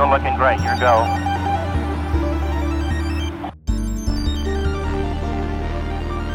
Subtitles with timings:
[0.00, 0.58] Eagle looking great.
[0.62, 1.04] Your go.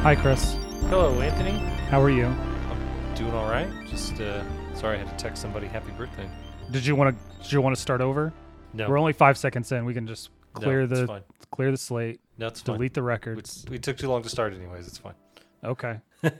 [0.03, 0.53] Hi, Chris.
[0.89, 1.57] Hello, Anthony.
[1.89, 2.27] How are you?
[2.27, 3.67] I'm doing all right.
[3.87, 4.43] Just uh,
[4.75, 6.29] sorry I had to text somebody happy birthday.
[6.69, 7.37] Did you want to?
[7.41, 8.31] Did you want to start over?
[8.73, 9.83] No, We're only five seconds in.
[9.83, 11.23] We can just clear it's the fine.
[11.49, 12.75] clear the slate, No, it's fine.
[12.75, 13.65] delete the We, records.
[13.67, 14.85] we took too long to start, anyways.
[14.87, 15.15] It's fine.
[15.63, 15.99] Okay.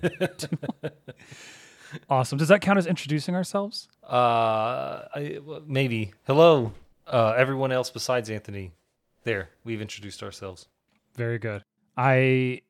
[2.10, 2.38] Awesome.
[2.38, 3.88] Does that count as introducing ourselves?
[4.04, 6.14] Uh, I, maybe.
[6.28, 6.74] Hello,
[7.08, 8.72] uh, everyone else besides Anthony.
[9.24, 10.68] There, we've introduced ourselves.
[11.16, 11.64] Very good.
[11.98, 12.62] I.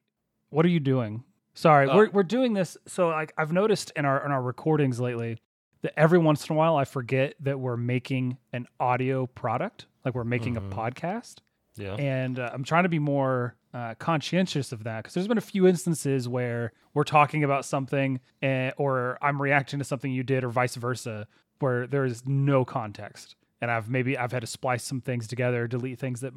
[0.50, 1.24] What are you doing?
[1.54, 2.78] Sorry, Uh, we're we're doing this.
[2.88, 5.40] So like I've noticed in our in our recordings lately
[5.82, 10.16] that every once in a while I forget that we're making an audio product, like
[10.16, 10.72] we're making Mhm.
[10.72, 11.40] a podcast.
[11.78, 11.96] Yeah.
[11.96, 15.42] and uh, I'm trying to be more uh, conscientious of that because there's been a
[15.42, 20.46] few instances where we're talking about something uh, or I'm reacting to something you did
[20.46, 21.28] or vice versa
[21.60, 25.68] where there is no context and I've maybe I've had to splice some things together
[25.68, 26.34] delete things that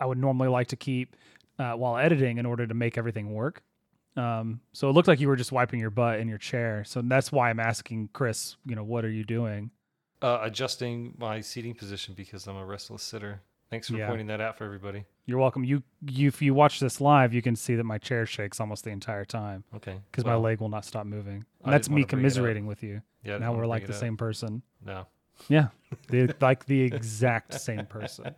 [0.00, 1.16] I would normally like to keep
[1.58, 3.62] uh, while editing in order to make everything work
[4.16, 7.00] um, so it looked like you were just wiping your butt in your chair so
[7.02, 9.70] that's why I'm asking Chris you know what are you doing
[10.20, 13.40] uh, adjusting my seating position because I'm a restless sitter.
[13.70, 14.08] Thanks for Yeah.
[14.08, 15.04] pointing that out for everybody.
[15.26, 18.26] you're welcome you, you if you watch this live you can see that my chair
[18.26, 20.00] shakes almost the entire time Okay.
[20.10, 21.44] because well, my leg will not stop moving.
[21.64, 22.08] And that's me wanna bring it up.
[22.10, 23.02] commiserating with you.
[23.22, 23.38] Yeah.
[23.38, 24.62] Now we're like the same person.
[24.84, 25.06] No.
[25.48, 25.68] Yeah,
[26.08, 28.34] the, like the exact same person.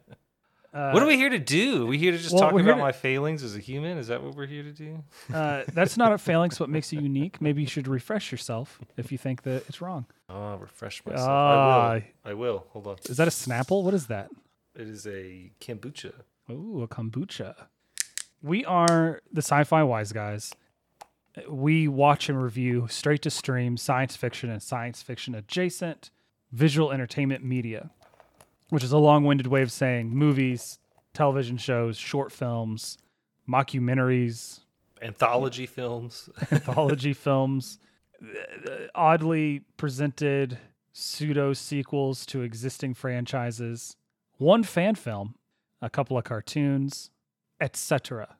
[0.73, 1.83] Uh, what are we here to do?
[1.83, 3.99] Are we here to just well, talk about to- my failings as a human?
[3.99, 5.03] Is that what we're here to do?
[5.35, 6.53] Uh, that's not a failing.
[6.53, 7.41] So what makes you unique?
[7.41, 10.07] Maybe you should refresh yourself if you think that it's wrong.
[10.29, 11.29] Oh, refresh myself.
[11.29, 12.03] I Ah, will.
[12.31, 12.67] I will.
[12.71, 12.97] Hold on.
[13.07, 13.83] is that a Snapple?
[13.83, 14.31] What is that?
[14.77, 16.13] It is a kombucha.
[16.49, 17.55] Ooh, a kombucha.
[18.41, 20.53] We are the Sci-Fi Wise Guys.
[21.49, 26.11] We watch and review straight to stream science fiction and science fiction adjacent
[26.53, 27.91] visual entertainment media,
[28.71, 30.79] which is a long-winded way of saying movies,
[31.15, 32.99] television shows, short films,
[33.49, 34.61] mockumentaries,
[35.03, 36.29] Anthology films.
[36.51, 37.79] anthology films,
[38.95, 40.59] oddly presented
[40.93, 43.97] pseudo sequels to existing franchises,
[44.37, 45.37] one fan film,
[45.81, 47.11] a couple of cartoons,
[47.61, 48.37] etc.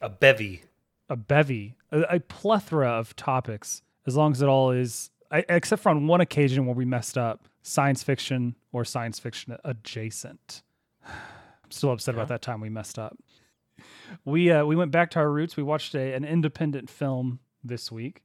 [0.00, 0.62] a bevy.
[1.08, 5.82] A bevy, a, a plethora of topics, as long as it all is, I, except
[5.82, 10.62] for on one occasion where we messed up, science fiction or science fiction adjacent.
[11.06, 12.20] I'm still upset Yeah.
[12.20, 13.16] about that time we messed up.
[14.24, 15.56] We uh, we went back to our roots.
[15.56, 18.22] We watched a, an independent film this week.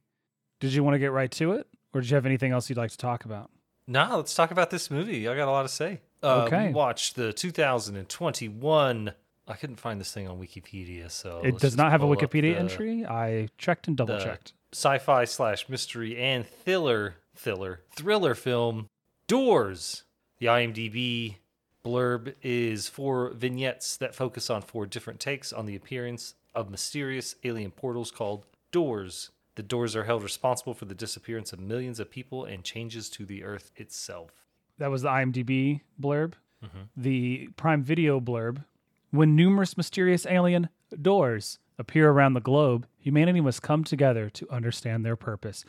[0.60, 2.78] Did you want to get right to it, or did you have anything else you'd
[2.78, 3.50] like to talk about?
[3.88, 5.26] Nah, let's talk about this movie.
[5.26, 6.00] I got a lot to say.
[6.22, 6.68] Uh, Okay.
[6.68, 9.12] We watched the 2021.
[9.48, 12.58] I couldn't find this thing on Wikipedia, so it does not have a Wikipedia the
[12.60, 13.04] entry.
[13.04, 14.52] I checked and double checked.
[14.72, 18.88] Sci-fi slash mystery and thriller, thriller, thriller film
[19.26, 20.02] Doors.
[20.38, 21.36] The IMDb
[21.84, 27.36] blurb is four vignettes that focus on four different takes on the appearance of mysterious
[27.44, 29.30] alien portals called Doors.
[29.54, 33.24] The doors are held responsible for the disappearance of millions of people and changes to
[33.24, 34.30] the Earth itself.
[34.78, 36.32] That was the IMDb blurb.
[36.64, 36.88] Mhm.
[36.96, 38.64] The Prime Video blurb.
[39.10, 40.70] When numerous mysterious alien
[41.00, 45.64] doors appear around the globe, humanity must come together to understand their purpose.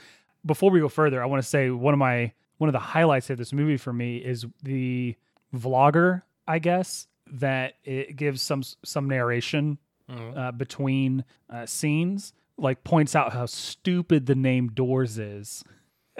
[0.45, 3.31] Before we go further, I want to say one of my one of the highlights
[3.31, 5.15] of this movie for me is the
[5.55, 9.79] vlogger, I guess, that it gives some some narration
[10.09, 10.37] Mhm.
[10.37, 15.63] uh, between uh, scenes, like points out how stupid the name Doors is.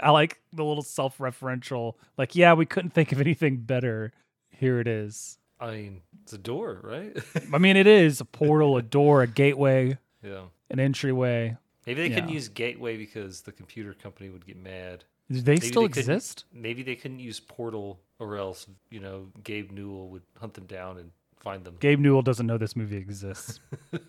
[0.01, 4.13] I like the little self-referential, like, yeah, we couldn't think of anything better.
[4.49, 5.37] Here it is.
[5.61, 7.15] I mean, it's a door, right?
[7.53, 10.45] I mean, it is a portal, a door, a gateway, yeah.
[10.71, 11.55] an entryway.
[11.85, 15.03] Maybe they couldn't use Gateway because the computer company would get mad.
[15.31, 16.45] Do they Maybe still they exist?
[16.53, 20.97] Maybe they couldn't use Portal, or else you know Gabe Newell would hunt them down
[20.97, 21.77] and find them.
[21.79, 23.59] Gabe Newell doesn't know this movie exists.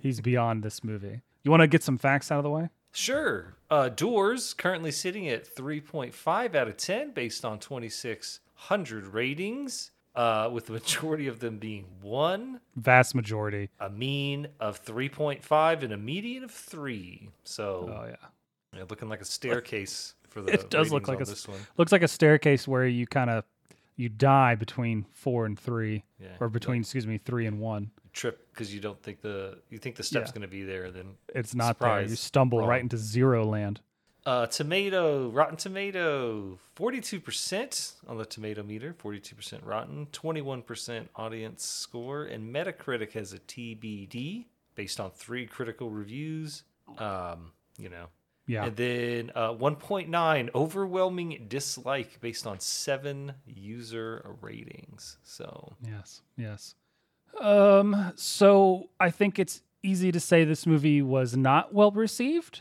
[0.00, 1.20] He's beyond this movie.
[1.42, 2.68] You want to get some facts out of the way?
[2.92, 3.56] Sure.
[3.70, 10.66] Uh, Doors currently sitting at 3.5 out of 10 based on 2,600 ratings, uh, with
[10.66, 13.70] the majority of them being one, Vast majority.
[13.80, 17.28] a mean of 3.5, and a median of three.
[17.44, 18.16] So Oh yeah.
[18.76, 20.52] yeah, looking like a staircase for the.
[20.54, 21.58] It does look like a this one.
[21.76, 23.44] Looks like a staircase where you kind of
[23.96, 27.90] you die between four and three, Yeah, or between excuse me three and one.
[28.12, 30.34] trip because you don't think the you think the step's Yeah.
[30.34, 30.90] going to be there.
[30.90, 32.02] Then It's not there.
[32.02, 32.68] You stumble Wrong.
[32.68, 33.80] right into zero land.
[34.26, 42.54] Uh, tomato, Rotten Tomato, 42% on the tomato meter, 42% rotten, 21% audience score, and
[42.54, 46.62] Metacritic has a TBD based on three critical reviews.
[46.98, 48.06] Um, you know,
[48.46, 48.64] Yeah.
[48.64, 55.18] And then uh, 1.9 overwhelming dislike based on seven user ratings.
[55.22, 56.22] So Yes.
[56.36, 56.74] Yes.
[57.40, 58.12] Um.
[58.16, 62.60] So I think it's easy to say this movie was not well received.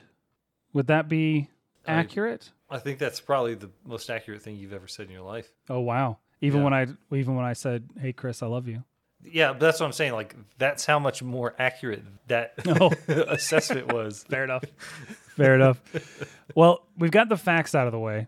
[0.73, 1.49] Would that be
[1.87, 2.51] accurate?
[2.69, 5.51] I think that's probably the most accurate thing you've ever said in your life.
[5.69, 6.17] oh wow.
[6.41, 6.63] Even Yeah.
[6.65, 8.83] when I even when I said, "Hey Chris, I love you."
[9.25, 10.11] Yeah, but that's what I'm saying.
[10.13, 12.91] Like that's how much more accurate that Oh.
[13.07, 14.23] assessment was.
[14.29, 14.63] Fair enough.
[15.37, 15.81] Fair enough.
[16.55, 18.27] Well, we've got the facts out of the way.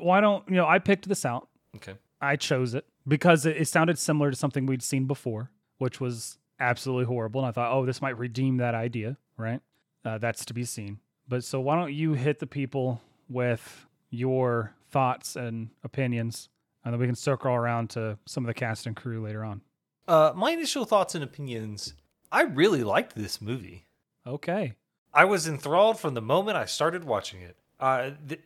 [0.00, 0.66] Why don't you know?
[0.66, 1.48] I picked this out.
[1.76, 1.94] Okay.
[2.20, 6.38] I chose it because it, it sounded similar to something we'd seen before, which was
[6.60, 7.40] absolutely horrible.
[7.40, 9.60] And I thought, oh, this might redeem that idea, right?
[10.04, 10.98] Uh, that's to be seen.
[11.28, 16.48] But so why don't you hit the people with your thoughts and opinions,
[16.84, 19.62] and then we can circle around to some of the cast and crew later on.
[20.06, 21.94] Uh, my initial thoughts and opinions.
[22.30, 23.86] I really liked this movie.
[24.26, 24.74] Okay.
[25.14, 27.56] I was enthralled from the moment I started watching it.
[27.78, 28.40] Uh, th-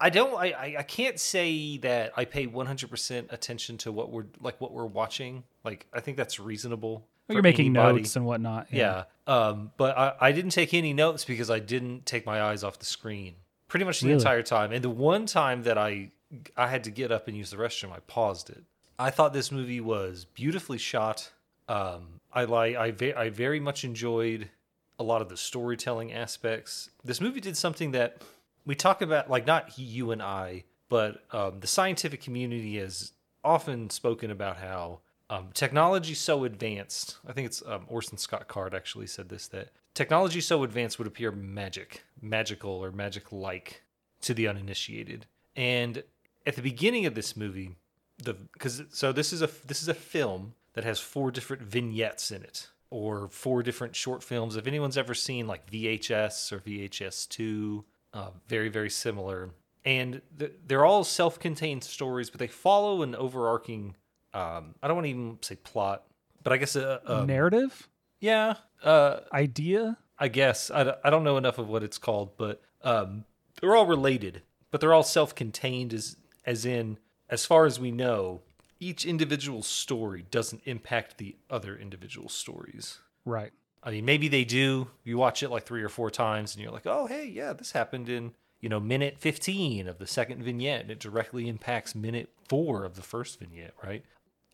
[0.00, 0.34] I don't.
[0.34, 4.72] I, I I can't say that I pay 100% attention to what we're like what
[4.72, 5.44] we're watching.
[5.64, 7.06] Like I think that's reasonable.
[7.28, 7.98] You're making anybody.
[8.00, 8.68] notes and whatnot.
[8.72, 9.04] Yeah.
[9.26, 12.78] Um, but I, I didn't take any notes because I didn't take my eyes off
[12.78, 13.34] the screen
[13.68, 14.18] pretty much the Really?
[14.18, 14.72] entire time.
[14.72, 16.12] And the one time that I
[16.56, 18.62] I had to get up and use the restroom, I paused it.
[18.98, 21.30] I thought this movie was beautifully shot.
[21.68, 24.50] Um, I like I ve- I very much enjoyed
[24.98, 26.90] a lot of the storytelling aspects.
[27.04, 28.22] This movie did something that
[28.64, 33.12] we talk about, like not you and I, but um, the scientific community has
[33.44, 37.18] often spoken about how um, technology so advanced.
[37.26, 41.08] I think it's um, Orson Scott Card actually said this that technology so advanced would
[41.08, 43.82] appear magic, magical, or magic like
[44.22, 45.26] to the uninitiated.
[45.56, 46.02] And
[46.46, 47.76] at the beginning of this movie,
[48.22, 52.30] the because so this is a this is a film that has four different vignettes
[52.30, 57.84] in it or four different short films if anyone's ever seen like vhs or vhs2
[58.14, 59.50] uh, very very similar
[59.84, 63.94] and th- they're all self-contained stories but they follow an overarching
[64.38, 66.04] um, i don't want to even say plot
[66.42, 67.88] but i guess a, a Narrative
[68.20, 69.96] yeah uh, idea.
[70.18, 73.24] I guess I, don't- I don't know enough of what it's called, but um,
[73.60, 76.98] they're all related, but they're all self-contained as as in
[77.28, 78.42] as far as we know,
[78.80, 82.98] each individual story doesn't impact the other individual stories.
[83.24, 83.52] Right.
[83.82, 84.88] I mean, maybe they do.
[85.04, 87.72] You watch it like three or four times, and you're like, "Oh, hey, yeah, this
[87.72, 92.30] happened in you know minute 15 of the second vignette, and it directly impacts minute
[92.48, 94.04] four of the first vignette, right?"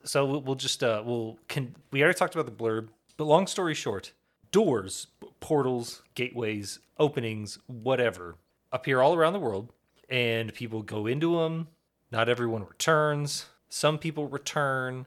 [0.05, 3.75] So we'll, just uh, we'll can we already talked about the blurb, but long story
[3.75, 4.13] short,
[4.51, 5.07] doors,
[5.41, 8.37] portals, gateways, openings, whatever,
[8.73, 9.73] appear all around the world,
[10.09, 11.69] and people go into them.
[12.11, 13.47] Not everyone returns.
[13.69, 15.07] Some people return,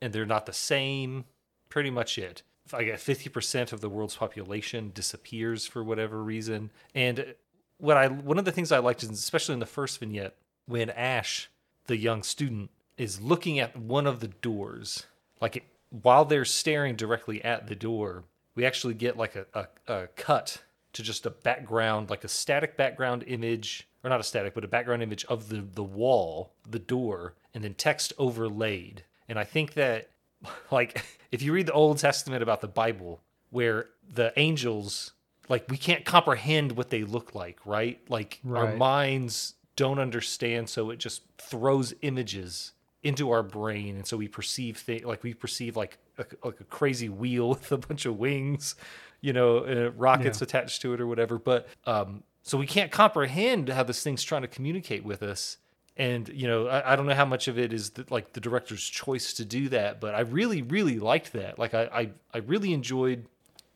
[0.00, 1.24] and they're not the same.
[1.68, 2.42] Pretty much it.
[2.72, 6.70] I guess fifty percent of the world's population disappears for whatever reason.
[6.94, 7.34] And
[7.78, 10.36] what I one of the things I liked especially in the first vignette
[10.66, 11.50] when Ash,
[11.86, 12.70] the young student,
[13.02, 15.06] is looking at one of the doors,
[15.40, 18.22] like it, while they're staring directly at the door,
[18.54, 20.62] we actually get like a, a, a cut
[20.92, 24.68] to just a background, like a static background image, or not a static, but a
[24.68, 29.02] background image of the the wall, the door, and then text overlaid.
[29.28, 30.10] And I think that
[30.70, 33.20] like if you read the Old Testament about the Bible,
[33.50, 35.10] where the angels
[35.48, 38.00] like we can't comprehend what they look like, right?
[38.08, 44.16] Like our minds don't understand, so it just throws images into our brain, and so
[44.16, 48.06] we perceive things like we perceive like a, like a crazy wheel with a bunch
[48.06, 48.74] of wings,
[49.20, 50.44] you know, uh, rockets Yeah.
[50.44, 51.38] attached to it or whatever.
[51.38, 55.56] But um, so we can't comprehend how this thing's trying to communicate with us.
[55.96, 58.40] And you know, I, I don't know how much of it is the, like the
[58.40, 61.58] director's choice to do that, but I really, really liked that.
[61.58, 63.26] Like I, I, I really enjoyed.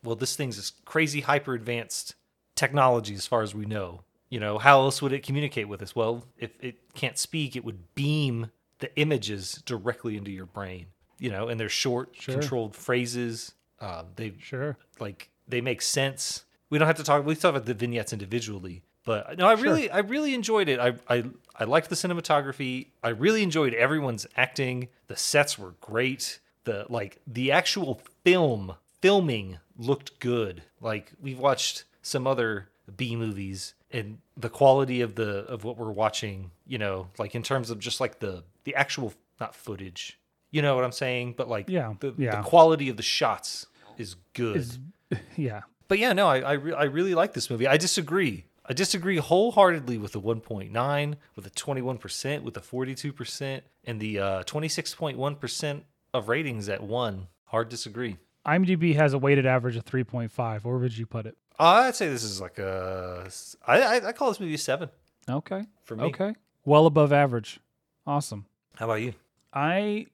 [0.03, 2.15] Well, this thing's this crazy hyper advanced
[2.55, 4.03] technology as far as we know.
[4.31, 5.95] You know, how else would it communicate with us?
[5.95, 10.87] Well, if it can't speak, it would beam the images directly into your brain.
[11.19, 12.35] You know, and they're short, Sure.
[12.35, 13.53] controlled phrases.
[13.81, 14.77] Um, they Sure.
[15.01, 16.45] like they make sense.
[16.69, 17.25] We don't have to talk.
[17.25, 20.79] We talk about the vignettes individually, but no, I really, I really enjoyed it.
[20.81, 22.89] I, I, I liked the cinematography.
[23.03, 24.89] I really enjoyed everyone's acting.
[25.07, 26.41] The sets were great.
[26.65, 30.63] The like the actual film filming looked good.
[30.81, 35.93] Like we've watched some other B movies, and the quality of the of what we're
[35.93, 40.19] watching, you know, like in terms of just like the the actual not footage.
[40.51, 41.35] You know what I'm saying?
[41.39, 42.37] But like Yeah, the, yeah.
[42.43, 44.57] the quality of the shots is good.
[44.59, 44.79] Is
[45.37, 45.63] yeah.
[45.89, 47.67] But yeah, no, I I, re- I really like this movie.
[47.67, 48.45] I disagree.
[48.69, 54.43] I disagree wholeheartedly with the 1.9, with the 21%, with the 42%, and the uh,
[54.43, 55.83] 26.1%
[56.13, 57.29] of ratings at one.
[57.47, 58.17] Hard disagree.
[58.45, 60.65] IMDb has a weighted average of 3.5.
[60.65, 61.37] Where would you put it?
[61.59, 63.29] I'd say this is like a.
[63.67, 64.89] I, I, I call this movie a seven
[65.29, 65.65] Okay.
[65.85, 66.05] for me.
[66.05, 66.35] Okay.
[66.65, 67.61] Well above average.
[68.07, 68.47] Awesome.
[68.77, 69.15] How about you?
[69.53, 70.07] I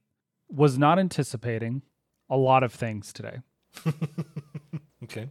[0.48, 1.82] was not anticipating
[2.30, 3.38] a lot of things today.
[5.04, 5.28] Okay.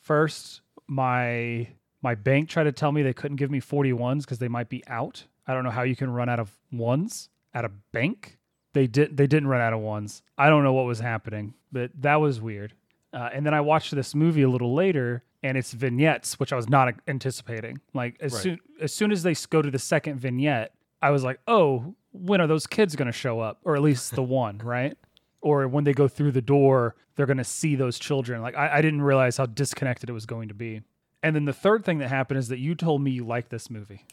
[0.00, 1.68] First, my
[2.02, 4.82] my bank tried to tell me they couldn't give me 41s because they might be
[4.88, 5.24] out.
[5.46, 8.38] I don't know how you can run out of ones at a bank.
[8.74, 10.22] They did they didn't run out of ones.
[10.36, 12.74] I don't know what was happening, but that was weird.
[13.12, 16.56] Uh, and then I watched this movie a little later, and it's vignettes, which I
[16.56, 17.80] was not anticipating.
[17.94, 18.42] Like as Right.
[18.42, 22.40] soon as soon as they go to the second vignette, I was like, oh, when
[22.40, 24.96] are those kids going to show up, or at least the one, right?
[25.40, 28.42] Or when they go through the door, they're going to see those children.
[28.42, 30.82] Like I, I didn't realize how disconnected it was going to be.
[31.22, 33.70] And then the third thing that happened is that you told me you liked this
[33.70, 34.04] movie.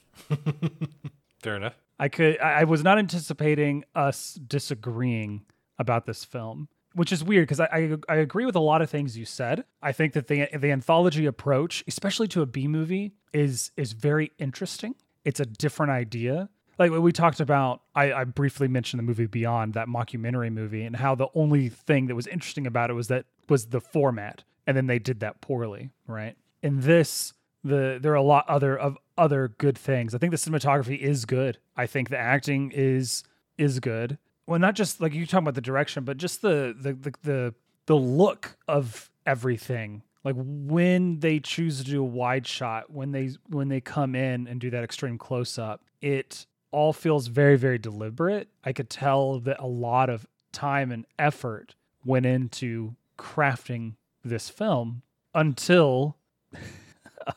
[1.41, 1.75] Fair enough.
[1.99, 5.41] I could I I was not anticipating us disagreeing
[5.77, 8.89] about this film, which is weird because I, I I agree with a lot of
[8.89, 9.65] things you said.
[9.81, 14.31] I think that the the anthology approach, especially to a B movie, is is very
[14.37, 14.95] interesting.
[15.25, 16.49] It's a different idea.
[16.79, 20.95] Like we talked about, I, I briefly mentioned the movie Beyond, that mockumentary movie, and
[20.95, 24.77] how the only thing that was interesting about it was that was the format, and
[24.77, 26.37] then they did that poorly, right?
[26.63, 27.33] In this,
[27.65, 30.15] the there are a lot other of other good things.
[30.15, 31.57] I think the cinematography is good.
[31.75, 33.23] I think the acting is
[33.57, 34.17] is good.
[34.47, 37.53] Well, not just like you talking about the direction, but just the the the the,
[37.87, 40.03] the look of everything.
[40.23, 44.47] Like when they choose to do a wide shot, when they when they come in
[44.47, 48.49] and do that extreme close up, it all feels very very deliberate.
[48.63, 55.01] I could tell that a lot of time and effort went into crafting this film
[55.33, 56.17] until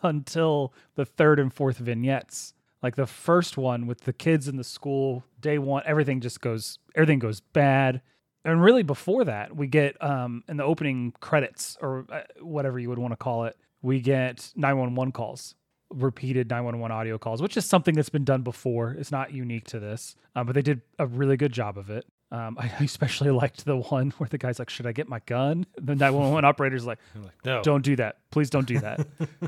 [0.03, 2.55] until the third and fourth vignettes.
[2.83, 6.79] Like the first one with the kids in the school, day one, everything just goes,
[6.97, 8.03] everything goes bad.
[8.45, 12.89] And really, before that, we get um, in the opening credits or uh, whatever you
[12.89, 15.55] would want to call it, we get 911 calls,
[15.93, 18.93] repeated 911 audio calls, which is something that's been done before.
[18.93, 22.07] It's not unique to this, um, but they did a really good job of it.
[22.31, 25.67] Um, I especially liked the one where the guy's like, "Should I get my gun?"
[25.77, 26.99] The 911 operator's like,
[27.45, 27.63] no.
[27.63, 28.19] don't do that.
[28.31, 29.07] Please don't do that.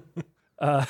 [0.60, 0.84] uh,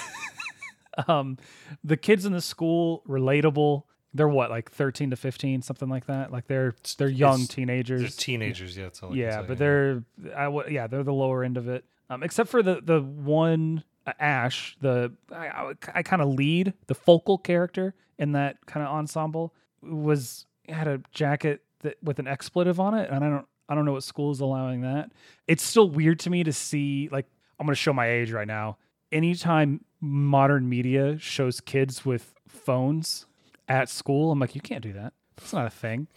[1.08, 1.38] um,
[1.82, 3.84] the kids in the school relatable.
[4.16, 6.30] They're what, like thirteen to fifteen, something like that.
[6.30, 8.16] Like they're they're young It's- They're teenagers.
[8.16, 8.76] teenagers.
[8.76, 9.08] Yeah, that's all.
[9.08, 10.04] I can yeah, say, but they're
[10.36, 11.84] I w- yeah they're the lower end of it.
[12.08, 16.28] Um, except for the the one uh, Uh, Ash, the I, I, I kind of
[16.28, 22.18] lead the focal character in that kind of ensemble was had a jacket that with
[22.18, 25.10] an expletive on it, and I don't I don't know what school is allowing that.
[25.46, 27.26] It's still weird to me to see like
[27.58, 28.78] I'm going to show my age right now.
[29.12, 33.26] Anytime modern media shows kids with phones
[33.68, 35.12] at school, I'm like, you can't do that.
[35.36, 36.08] That's not a thing.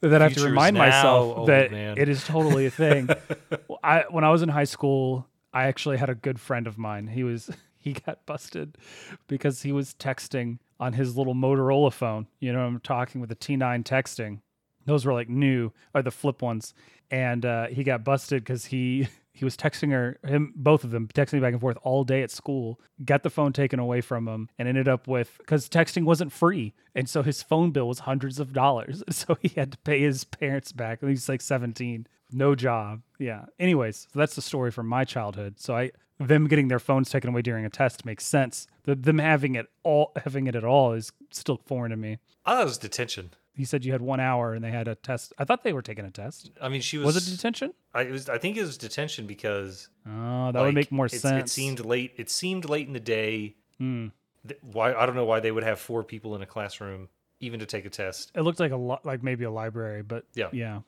[0.00, 1.96] That I have to remind myself that man.
[1.96, 3.08] it is totally a thing.
[3.84, 7.08] I when I was in high school, I actually had a good friend of mine.
[7.08, 8.78] He was he got busted
[9.26, 12.26] because he was texting on his little Motorola phone.
[12.40, 14.40] You know, I'm talking with the T9 texting.
[14.84, 16.74] Those were like new or the flip ones,
[17.10, 21.08] and uh, he got busted because he he was texting her him both of them
[21.08, 22.78] texting back and forth all day at school.
[23.04, 26.74] Got the phone taken away from him and ended up with because texting wasn't free,
[26.94, 29.02] and so his phone bill was hundreds of dollars.
[29.12, 31.00] So he had to pay his parents back.
[31.00, 33.02] and He's like 17 no job.
[33.18, 33.44] Yeah.
[33.58, 35.60] Anyways, so that's the story from my childhood.
[35.60, 38.66] So I them getting their phones taken away during a test makes sense.
[38.84, 42.18] The, them having it all having it at all is still foreign to me.
[42.44, 43.30] I thought it was detention.
[43.54, 45.32] He said you had one hour and they had a test.
[45.38, 46.50] I thought they were taking a test.
[46.60, 47.14] I mean, she was.
[47.14, 47.74] Was it detention?
[47.92, 48.28] I, it was.
[48.28, 51.50] I think it was detention because Oh, that like, would make more sense.
[51.50, 52.14] It seemed late.
[52.16, 53.56] It seemed late in the day.
[53.78, 54.08] Hmm.
[54.48, 54.94] Th- Why?
[54.94, 57.08] I don't know why they would have four people in a classroom
[57.40, 58.30] even to take a test.
[58.34, 60.48] It looked like a lot, like maybe a library, but Yeah.
[60.52, 60.80] yeah.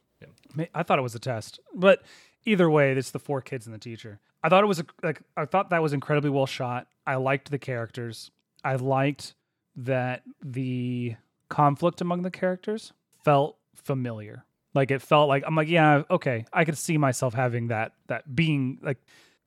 [0.56, 0.66] Yeah.
[0.74, 2.02] I thought it was a test, but
[2.46, 4.20] either way, it's the four kids and the teacher.
[4.42, 6.86] I thought it was a, like I thought that was incredibly well shot.
[7.06, 8.30] I liked the characters.
[8.62, 9.34] I liked
[9.76, 11.16] that the
[11.54, 12.92] conflict among the characters
[13.24, 14.44] felt familiar.
[14.74, 18.34] Like it felt like I'm like, yeah, okay, I could see myself having that that
[18.34, 18.98] being like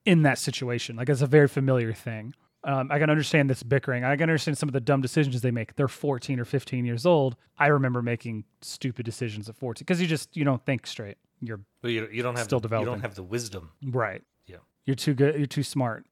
[0.06, 0.96] in that situation.
[0.96, 2.34] Like it's a very familiar thing.
[2.64, 4.06] Um, I can understand this bickering.
[4.06, 5.76] I can understand some of the dumb decisions they make.
[5.76, 7.36] They're 14 or 15 years old.
[7.58, 11.18] I remember making stupid decisions at 14 because you just you don't think straight.
[11.42, 13.72] You're But you, you don't have Still the, You don't have the wisdom.
[13.84, 14.24] right.
[14.46, 14.58] Yeah.
[14.86, 15.36] You're too good.
[15.36, 16.06] You're too smart.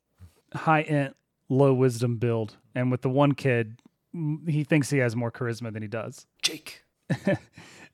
[0.54, 1.16] High int,
[1.48, 2.58] low wisdom build.
[2.76, 3.80] And with the one kid,
[4.48, 6.26] he thinks he has more charisma than he does.
[6.42, 6.84] Jake.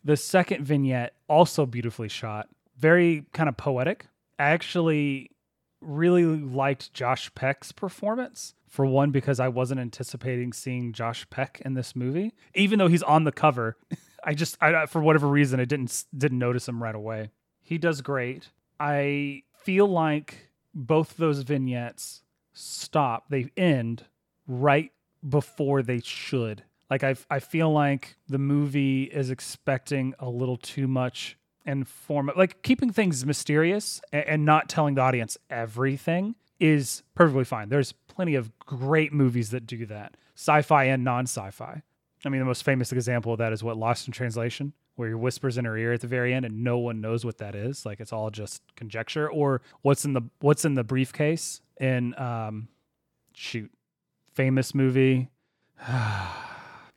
[0.04, 4.08] The second vignette, also beautifully shot, very kind of poetic.
[4.40, 5.32] I actually
[5.80, 8.56] really liked Josh Peck's performance.
[8.68, 13.04] For one, because I wasn't anticipating seeing Josh Peck in this movie, even though he's
[13.04, 13.76] on the cover.
[14.24, 17.32] I just, I, for whatever reason, I didn't didn't notice him right away.
[17.62, 18.48] He does great.
[18.80, 22.24] I feel like both those vignettes
[22.54, 23.26] stop.
[23.30, 24.06] They end
[24.48, 24.94] right
[25.28, 26.64] before they should.
[26.90, 32.32] Like I I feel like the movie is expecting a little too much and form
[32.36, 37.70] like keeping things mysterious and, and not telling the audience everything is perfectly fine.
[37.70, 41.82] There's plenty of great movies that do that, sci-fi and non-sci-fi.
[42.24, 45.16] I mean, the most famous example of that is what Lost in Translation, where he
[45.16, 47.86] whispers in her ear at the very end, and no one knows what that is.
[47.86, 52.68] Like it's all just conjecture, or what's in the what's in the briefcase in um,
[53.34, 53.72] shoot,
[54.42, 55.30] famous movie.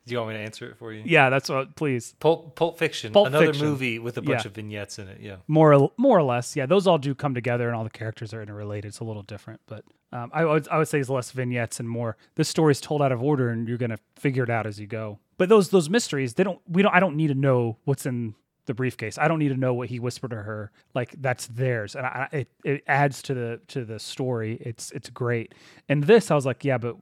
[0.07, 1.01] Do you want me to answer it for you?
[1.05, 1.75] Yeah, that's what.
[1.75, 3.65] Please, Pulp, Pulp Fiction, Pulp another Fiction.
[3.67, 4.47] movie with a bunch Yeah.
[4.49, 5.19] of vignettes in it.
[5.19, 5.37] Yeah.
[5.47, 6.67] more or, more or less, yeah.
[6.67, 8.89] Those all do come together, and all the characters are interrelated.
[8.89, 11.89] It's a little different, but um, I would I would say it's less vignettes and
[11.89, 12.17] more.
[12.35, 15.17] This story's told out of order, and you're gonna figure it out as you go.
[15.39, 16.59] But those those mysteries, they don't.
[16.67, 16.93] We don't.
[16.93, 18.35] I don't need to know what's in
[18.67, 19.17] the briefcase.
[19.17, 20.71] I don't need to know what he whispered to her.
[20.93, 24.57] Like that's theirs, and I, it it adds to the to the story.
[24.61, 25.55] It's it's great.
[25.89, 26.95] And this, I was like, yeah, but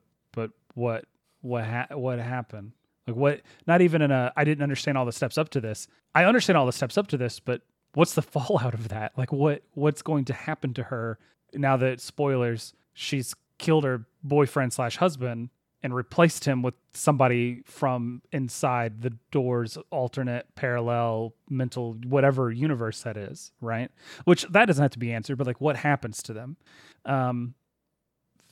[0.74, 1.06] what
[1.42, 2.72] what ha- what happened?
[3.08, 3.42] Like what?
[3.68, 4.32] Not even in a.
[4.36, 5.88] I didn't understand all the steps up to this.
[6.15, 7.62] I understand all the steps up to this, but
[7.94, 9.13] what's the fallout of that?
[9.18, 11.20] Like what what's going to happen to her
[11.53, 12.74] now that spoilers?
[12.94, 15.50] She's killed her boyfriend slash husband
[15.84, 23.18] and replaced him with somebody from inside the door's alternate parallel mental whatever universe that
[23.18, 23.92] is right
[24.24, 26.56] which that doesn't have to be answered but like what happens to them
[27.06, 27.53] um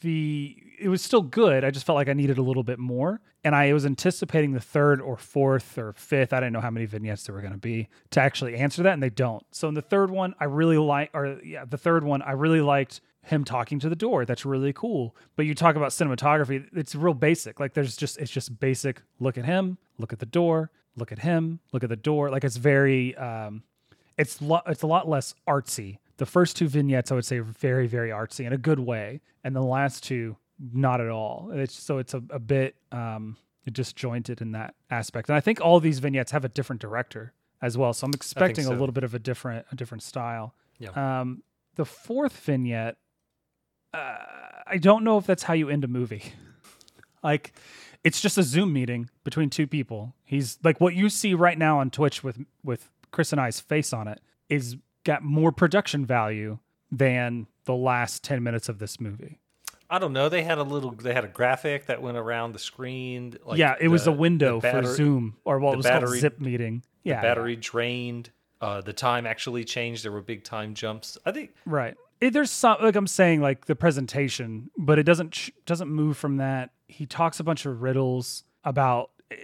[0.02, 1.64] the it was still good.
[1.64, 3.22] I just felt like I needed a little bit more.
[3.44, 6.86] And I was anticipating the third or fourth or fifth, I didn't know how many
[6.86, 9.44] vignettes there were going to be to actually answer that, and they don't.
[9.52, 12.62] So in the third one, I really like, or yeah, the third one, I really
[12.62, 14.26] liked him talking to the door.
[14.26, 15.16] That's really cool.
[15.36, 17.60] But you talk about cinematography, it's real basic.
[17.60, 19.02] Like there's just, it's just basic.
[19.20, 22.30] Look at him, look at the door, look at him, look at the door.
[22.30, 23.64] Like it's very, um,
[24.18, 25.98] it's lo- it's a lot less artsy.
[26.22, 29.22] The first two vignettes, I would say, are very very artsy in a good way,
[29.44, 31.50] and the last two, not at all.
[31.52, 35.30] It's so it's a, a bit um, disjointed in that aspect.
[35.30, 38.66] And I think all these vignettes have a different director as well, so I'm expecting
[38.66, 38.70] so.
[38.70, 40.54] a little bit of a different a different style.
[40.78, 40.92] Yeah.
[41.22, 41.42] Um,
[41.74, 42.98] the fourth vignette,
[43.92, 44.18] uh,
[44.68, 46.34] I don't know if that's how you end a movie.
[47.24, 47.52] like,
[48.04, 50.14] it's just a Zoom meeting between two people.
[50.24, 53.92] He's like what you see right now on Twitch with with Chris and I's face
[53.92, 56.60] on it is got more production value
[56.92, 59.40] than the last 10 minutes of this movie.
[59.90, 60.30] I don't know.
[60.30, 60.92] They had a little.
[60.92, 63.36] They had a graphic that went around the screen.
[63.46, 66.08] Like yeah, it was the- a window the for Zoom or what the was called
[66.18, 66.84] zip meeting.
[67.04, 67.16] Yeah.
[67.16, 67.22] yeah.
[67.22, 68.30] Battery drained.
[68.62, 70.06] Uh, the time actually changed.
[70.06, 71.18] There were big time jumps.
[71.26, 71.98] I think Right.
[72.22, 76.38] It, there's some like I'm saying like the presentation, but it doesn't doesn't move from
[76.38, 76.70] that.
[76.88, 79.36] He talks a bunch of riddles about eh,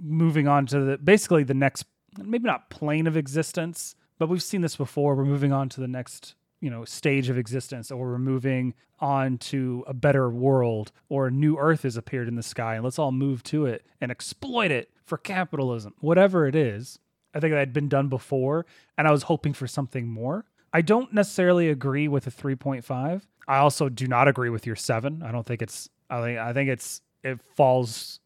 [0.00, 1.84] moving on to the basically the next
[2.16, 5.16] maybe not plane of existence, but we've seen this before.
[5.16, 9.36] We're moving on to the next you know stage of existence or we're moving on
[9.38, 13.00] to a better world or a new earth has appeared in the sky and let's
[13.00, 15.92] all move to it and exploit it for capitalism.
[15.98, 17.00] Whatever it is
[17.34, 18.64] i think that had been done before
[18.96, 20.44] and i was hoping for something more.
[20.72, 25.20] I don't necessarily agree with a 3.5 i also do not agree with your 7
[25.24, 28.20] i don't think it's i think i think it's it falls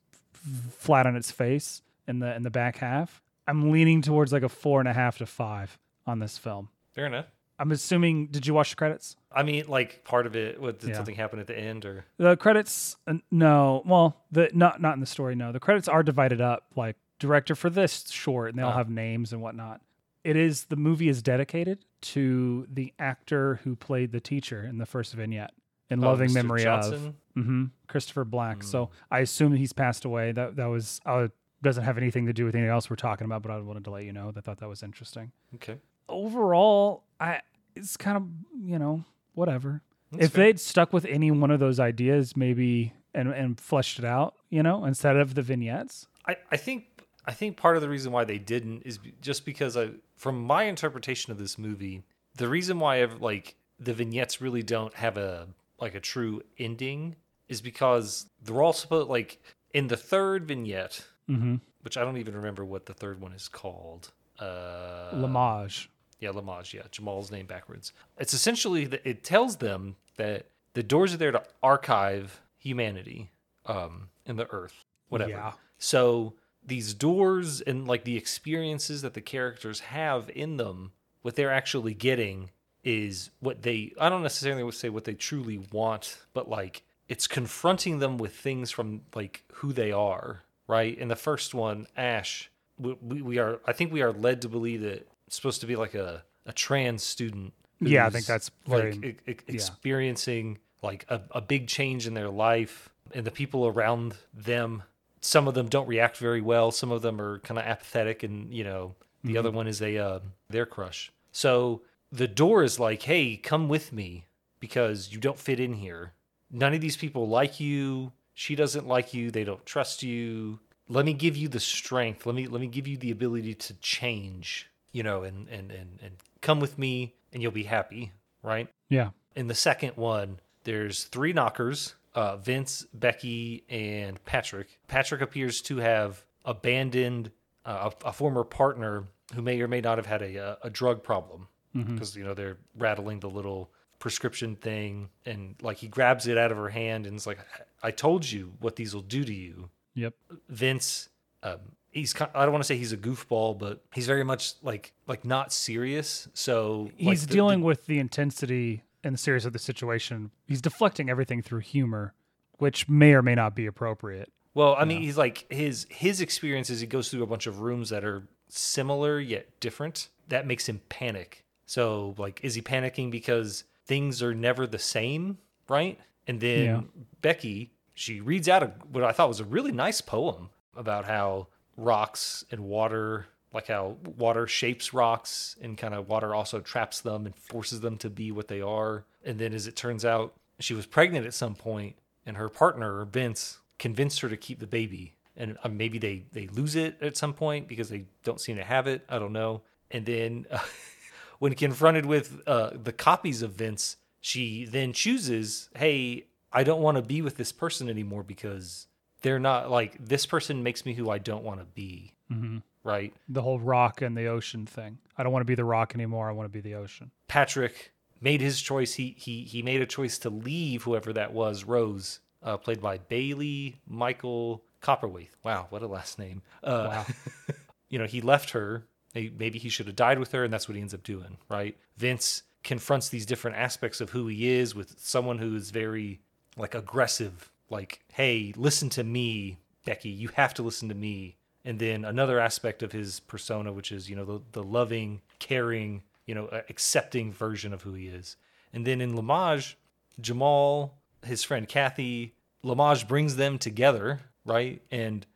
[0.76, 3.22] flat on its face in the in the back half.
[3.46, 7.06] I'm leaning towards like a four and a half to five on this film fair
[7.06, 7.26] enough.
[7.58, 8.26] I'm assuming.
[8.26, 9.16] Did you watch the credits?
[9.32, 10.60] I mean, like part of it.
[10.60, 10.96] What did Yeah.
[10.96, 12.04] something happen at the end or?
[12.18, 13.82] The credits, uh, no.
[13.86, 15.34] Well, the not not in the story.
[15.34, 16.64] No, the credits are divided up.
[16.76, 18.76] Like director for this short, and they all Ah.
[18.76, 19.80] have names and whatnot.
[20.22, 24.84] It is the movie is dedicated to the actor who played the teacher in the
[24.86, 25.54] first vignette
[25.88, 26.34] in Oh, loving Mr.
[26.34, 27.16] memory Johnson?
[27.36, 28.56] of hmm Christopher Black.
[28.56, 28.62] Hmm.
[28.62, 30.32] So I assume he's passed away.
[30.32, 31.28] That that was uh,
[31.62, 33.90] doesn't have anything to do with anything else we're talking about, but I wanted to
[33.90, 34.30] let you know.
[34.30, 35.32] that I thought that was interesting.
[35.54, 35.78] Okay.
[36.08, 37.40] Overall, I
[37.74, 38.24] it's kind of
[38.64, 40.44] you know whatever That's if fair.
[40.44, 44.62] they'd stuck with any one of those ideas maybe and and fleshed it out you
[44.62, 48.24] know instead of the vignettes I, I think I think part of the reason why
[48.24, 52.02] they didn't is just because I, from my interpretation of this movie,
[52.36, 57.16] the reason why I've, like the vignettes really don't have a like a true ending
[57.48, 59.40] is because they're all supposed like
[59.74, 61.56] in the third vignette, mm-hmm.
[61.82, 64.12] which I don't even remember what the third one is called.
[64.38, 65.88] Uh, Lamage.
[66.20, 66.72] Yeah, Lamage.
[66.72, 67.92] Yeah, Jamal's name backwards.
[68.18, 73.30] It's essentially that it tells them that the doors are there to archive humanity,
[73.66, 75.30] um, in the Earth, whatever.
[75.30, 75.52] Yeah.
[75.78, 81.52] So these doors and like the experiences that the characters have in them, what they're
[81.52, 82.50] actually getting
[82.84, 83.92] is what they.
[84.00, 88.34] I don't necessarily would say what they truly want, but like it's confronting them with
[88.34, 90.42] things from like who they are.
[90.68, 93.60] Right in the first one, Ash, we, we, are.
[93.66, 97.02] I think we are led to believe that supposed to be like a a trans
[97.02, 97.52] student.
[97.80, 99.54] Yeah, I think that's very- like e- e- yeah.
[99.54, 104.82] experiencing like a, a big change in their life and the people around them
[105.20, 108.52] some of them don't react very well some of them are kind of apathetic and
[108.52, 111.10] you know the other one is a uh, their crush.
[111.32, 114.26] So the door is like hey come with me
[114.60, 116.12] because you don't fit in here.
[116.50, 118.12] None of these people like you.
[118.34, 119.30] She doesn't like you.
[119.32, 120.60] They don't trust you.
[120.88, 122.24] Let me give you the strength.
[122.26, 125.98] Let me let me give you the ability to change you know and and and,
[126.02, 129.10] and come with me and you'll be happy right Yeah.
[129.34, 134.78] in the second one, there's three knockers uh, Vince, Becky, and Patrick.
[134.88, 137.30] Patrick appears to have abandoned
[137.66, 140.70] uh, a, a former partner who may or may not have had a, uh, a
[140.70, 146.26] drug problem because, you know, they're rattling the little prescription thing and like he grabs
[146.26, 147.38] it out of her hand and is like,
[147.82, 149.68] I told you what these will do to you.
[149.94, 150.14] Yep.
[150.48, 151.10] Vince,
[151.42, 151.58] um,
[151.96, 154.92] he's ki- I don't want to say he's a goofball, but he's very much like
[155.06, 156.28] like not serious.
[156.34, 160.30] So He's the- the- dealing with the intensity and the seriousness of the situation.
[160.46, 162.14] He's deflecting everything through humor,
[162.58, 164.32] which may or may not be appropriate.
[164.54, 167.60] Well, I mean, he's like his his experience is He goes through a bunch of
[167.60, 170.08] rooms that are similar yet different.
[170.28, 171.44] That makes him panic.
[171.66, 175.98] So, like, is he panicking because things are never the same, right?
[176.26, 176.80] And then Yeah.
[177.22, 181.48] Becky, she reads out a, what I thought was a really nice poem about how
[181.76, 187.26] rocks and water, like how water shapes rocks, and kind of water also traps them
[187.26, 189.04] and forces them to be what they are.
[189.24, 193.04] And then, as it turns out, she was pregnant at some point, and her partner
[193.04, 195.14] Vince convinced her to keep the baby.
[195.36, 198.64] And uh, maybe they they lose it at some point because they don't seem to
[198.64, 199.04] have it.
[199.08, 199.62] I don't know.
[199.90, 200.58] And then, uh,
[201.38, 206.96] when confronted with uh, the copies of Vince, she then chooses, "Hey, I don't want
[206.96, 208.86] to be with this person anymore because
[209.26, 213.12] they're not like this person makes me who I don't want to be." hmm Right?
[213.28, 214.98] The whole rock and the ocean thing.
[215.18, 216.28] I don't want to be the rock anymore.
[216.28, 217.10] I want to be the ocean.
[217.26, 218.94] Patrick made his choice.
[218.94, 222.98] He he he made a choice to leave whoever that was, Rose, uh, played by
[222.98, 225.30] Bailey Michael Copperwaith.
[225.42, 226.42] Wow, what a last name.
[226.62, 227.06] Uh, Wow.
[227.88, 228.86] you know, he left her.
[229.14, 231.74] Maybe he should have died with her, and that's what he ends up doing, right?
[231.96, 236.20] Vince confronts these different aspects of who he is with someone who is very
[236.56, 240.08] like aggressive, like, "Hey, listen to me, Becky.
[240.08, 244.08] You have to listen to me." And then another aspect of his persona, which is
[244.08, 248.36] you know the the loving, caring, you know, uh, accepting version of who he is.
[248.72, 249.74] And then in Lamage,
[250.20, 254.82] Jamal, his friend Kathy, Lamage brings them together, right?
[254.90, 255.26] And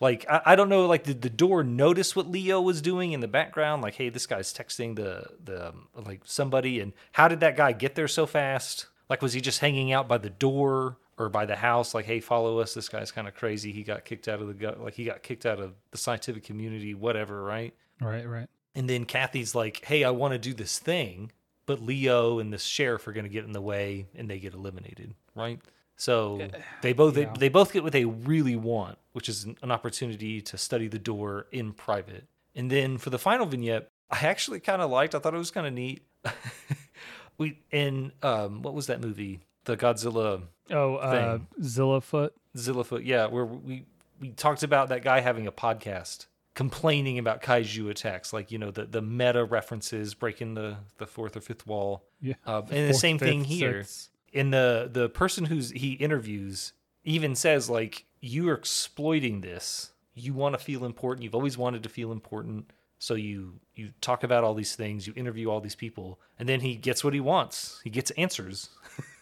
[0.00, 3.20] like I, I don't know like did the door notice what leo was doing in
[3.20, 7.40] the background like hey this guy's texting the the um, like somebody and how did
[7.40, 10.96] that guy get there so fast like was he just hanging out by the door
[11.18, 14.06] or by the house like hey follow us this guy's kind of crazy he got
[14.06, 17.42] kicked out of the gut like he got kicked out of the scientific community whatever
[17.42, 18.48] right Right, right.
[18.74, 21.32] and then Kathy's like, "Hey, I want to do this thing,"
[21.66, 24.54] but Leo and the sheriff are going to get in the way, and they get
[24.54, 25.12] eliminated.
[25.34, 25.60] Right?
[25.96, 27.30] So uh, they both yeah.
[27.34, 30.88] they, they both get what they really want, which is an, an opportunity to study
[30.88, 32.26] the door in private.
[32.54, 35.14] And then for the final vignette, I actually kind of liked.
[35.14, 36.06] I thought it was kind of neat.
[37.40, 39.40] we in um, what was that movie?
[39.64, 41.38] The Godzilla Oh, uh,
[42.00, 42.34] Foot.
[42.56, 43.02] Zilla Foot.
[43.02, 43.84] yeah, where we
[44.20, 48.70] we talked about that guy having a podcast complaining about kaiju attacks, like you know
[48.70, 52.04] the the meta references, breaking the the fourth or fifth wall.
[52.20, 52.34] Yeah.
[52.46, 53.82] Uh, and the Fourth, same thing fifth, here.
[53.82, 54.10] sixth.
[54.32, 56.72] And the the person who's he interviews
[57.04, 59.90] even says like you are exploiting this.
[60.14, 61.24] You want to feel important.
[61.24, 62.70] You've always wanted to feel important.
[63.00, 66.60] So you you talk about all these things, you interview all these people, and then
[66.60, 67.80] he gets what he wants.
[67.82, 68.68] He gets answers.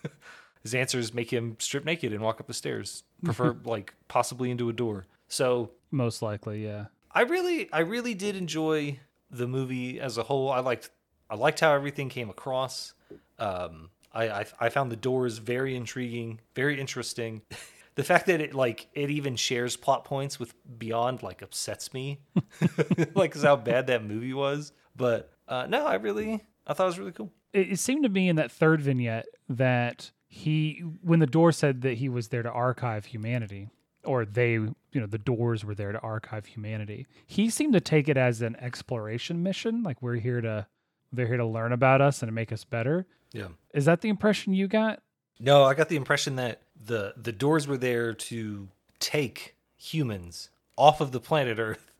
[0.64, 4.68] His answers make him strip naked and walk up the stairs, prefer like possibly into
[4.68, 5.06] a door.
[5.28, 6.86] So Most likely, yeah.
[7.12, 8.98] I really, I really did enjoy
[9.30, 10.50] the movie as a whole.
[10.50, 10.90] I liked,
[11.30, 12.94] I liked how everything came across.
[13.38, 17.42] Um, I, I, I found the doors very intriguing, very interesting.
[17.98, 22.20] the fact that it like it even shares plot points with Beyond like upsets me,
[23.14, 24.72] like 'cause how bad that movie was.
[24.96, 27.32] But uh, no, I really, I thought it was really cool.
[27.52, 31.82] it, it seemed to me in that third vignette that he when the door said
[31.82, 33.68] that he was there to archive humanity
[34.04, 38.08] or they you know the doors were there to archive humanity he seemed to take
[38.08, 40.66] it as an exploration mission like we're here to
[41.12, 43.48] they're here to learn about us and to make us better Yeah.
[43.72, 45.00] is that the impression you got
[45.40, 48.68] No, I got the impression that the the doors were there to
[49.00, 51.92] take humans off of the planet Earth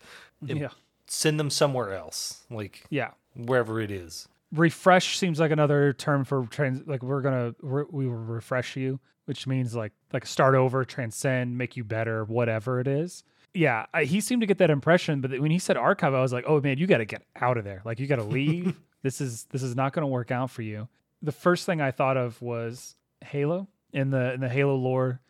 [0.49, 0.69] and yeah.
[1.07, 3.11] send them somewhere else, like yeah.
[3.35, 4.29] wherever it is.
[4.53, 8.99] refresh seems like another term for trans like we're gonna re- we will refresh you
[9.27, 13.25] which means like like start over transcend make you better whatever it is.
[13.53, 16.33] Yeah I, he seemed to get that impression but when he said archive i was
[16.33, 17.83] like oh man you got to get out of there.
[17.85, 18.79] Like you got to leave.
[19.03, 20.89] This is this is not going to work out for you.
[21.23, 23.69] The first thing I thought of was Halo.
[23.93, 25.21] In the in the Halo lore,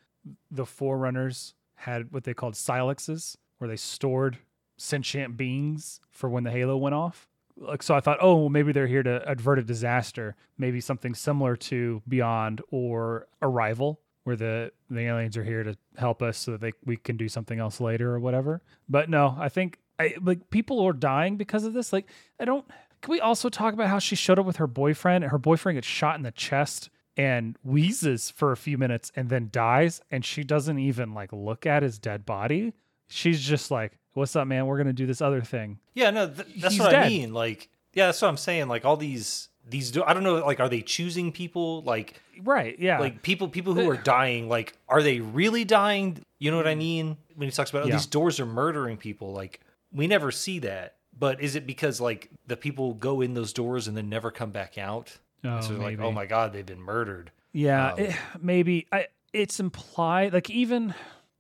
[0.51, 4.39] the Forerunners had what they called silexes, where they stored
[4.77, 7.29] sentient beings for when the Halo went off.
[7.57, 11.15] Like so, I thought, oh, well, maybe they're here to avert a disaster, maybe something
[11.15, 16.53] similar to Beyond or Arrival, where the the aliens are here to help us so
[16.53, 18.63] that they we can do something else later or whatever.
[18.89, 21.93] But no, I think I like people are dying because of this.
[21.93, 22.67] Like I don't.
[23.01, 25.23] Can we also talk about how she showed up with her boyfriend?
[25.23, 29.29] and Her boyfriend gets shot in the chest and wheezes for a few minutes and
[29.29, 32.73] then dies, and she doesn't even like look at his dead body.
[33.09, 34.67] She's just like, "What's up, man?
[34.67, 37.35] We're gonna do this other thing." Yeah, no, th- that's He's what I mean.
[37.35, 38.69] Like, yeah, that's what I'm saying.
[38.69, 40.37] Like all these these do I don't know.
[40.37, 41.83] Like, are they choosing people?
[41.83, 42.79] Like, Right?
[42.79, 43.01] Yeah.
[43.01, 44.49] like people people who are dying.
[44.49, 46.25] Like, are they really dying?
[46.39, 47.17] You know what I mean?
[47.35, 47.89] When he talks about oh, Mm.
[47.89, 47.97] Yeah.
[47.97, 49.61] these doors are murdering people, like
[49.93, 50.95] we never see that.
[51.19, 54.51] But is it because like the people go in those doors and then never come
[54.51, 55.19] back out?
[55.45, 57.31] Oh, so like, oh my god, they've been murdered.
[57.53, 59.07] Yeah, Um, it, maybe I.
[59.33, 60.95] It's implied like even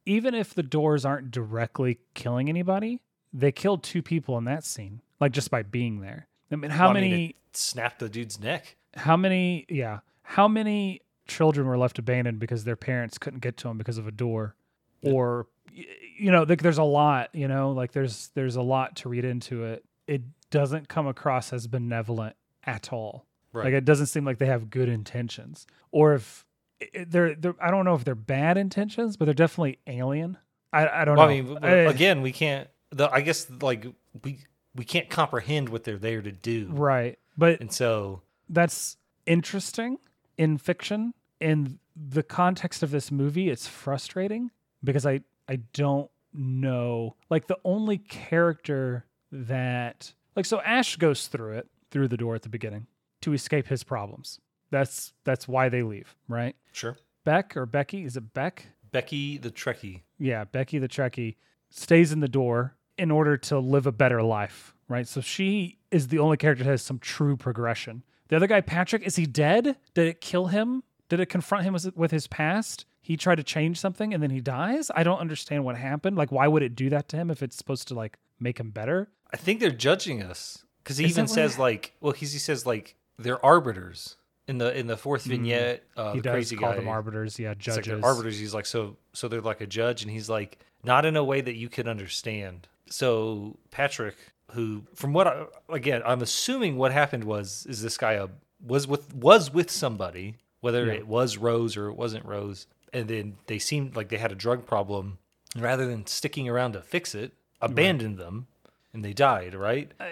[0.05, 3.01] even if the doors aren't directly killing anybody,
[3.33, 6.29] they killed two people in that scene, like just by being there.
[6.51, 7.37] I mean, how Well, I mean, many?
[7.53, 8.77] snapped the dude's neck.
[8.95, 9.65] how many?
[9.69, 13.99] Yeah, how many children were left abandoned because their parents couldn't get to them because
[13.99, 14.55] of a door,
[15.03, 17.31] or you know, like there's a lot.
[17.35, 19.85] You know, like there's there's a lot to read into it.
[20.07, 23.27] It doesn't come across as benevolent at all.
[23.59, 23.66] Right.
[23.66, 26.44] Like it doesn't seem like they have good intentions, or if
[27.07, 30.38] they're, they're I don't know if they're bad intentions, but they're definitely alien.
[30.73, 31.33] I I don't Well, know.
[31.33, 32.68] I mean, Eh, again, we can't.
[32.90, 33.87] The I guess like
[34.25, 34.38] we
[34.75, 39.99] we can't comprehend what they're there to do, right, but and so that's interesting
[40.37, 41.14] in fiction.
[41.40, 44.51] In the context of this movie, it's frustrating
[44.85, 47.16] because I I don't know.
[47.31, 52.42] Like the only character that like so Ash goes through it through the door at
[52.42, 52.87] the beginning
[53.29, 54.41] to escape his problems.
[54.71, 56.57] That's that's why they leave, right?
[56.73, 56.97] sure.
[57.25, 58.67] Beck or Becky, is it Beck?
[58.91, 60.03] Becky the Trekkie.
[60.19, 61.37] yeah, Becky the Trekkie
[61.71, 65.07] stays in the door in order to live a better life, right?
[65.07, 68.03] So she is the only character that has some true progression.
[68.29, 69.77] The other guy, Patrick, is he dead?
[69.95, 70.83] Did it kill him?
[71.09, 72.85] Did it confront him with- his past?
[73.01, 74.91] He tried to change something and then he dies?
[74.95, 76.17] I don't understand what happened.
[76.17, 78.71] Like, why would it do that to him if it's supposed to like make him
[78.71, 79.11] better?
[79.33, 82.97] I think they're judging us because he Is even says like, well, he says like
[83.18, 85.83] they're arbiters in the in the fourth vignette.
[85.96, 86.14] Uh, Mm.
[86.14, 88.00] he the does crazy call guy, them arbiters, yeah, it's like judges.
[88.00, 88.38] they're arbiters.
[88.38, 91.40] He's like, so so they're like a judge, and he's like, not in a way
[91.40, 92.68] that you can understand.
[92.90, 94.16] So Patrick,
[94.52, 98.28] who from what I, again, I'm assuming what happened was is this guy a,
[98.64, 100.94] was with was with somebody, whether Yeah.
[100.94, 104.37] it was Rose or it wasn't Rose, and then they seemed like they had a
[104.37, 105.18] drug problem.
[105.57, 108.46] Rather than sticking around to fix it, abandoned them,
[108.92, 109.54] and they died.
[109.54, 109.90] Right?
[109.98, 110.11] Uh,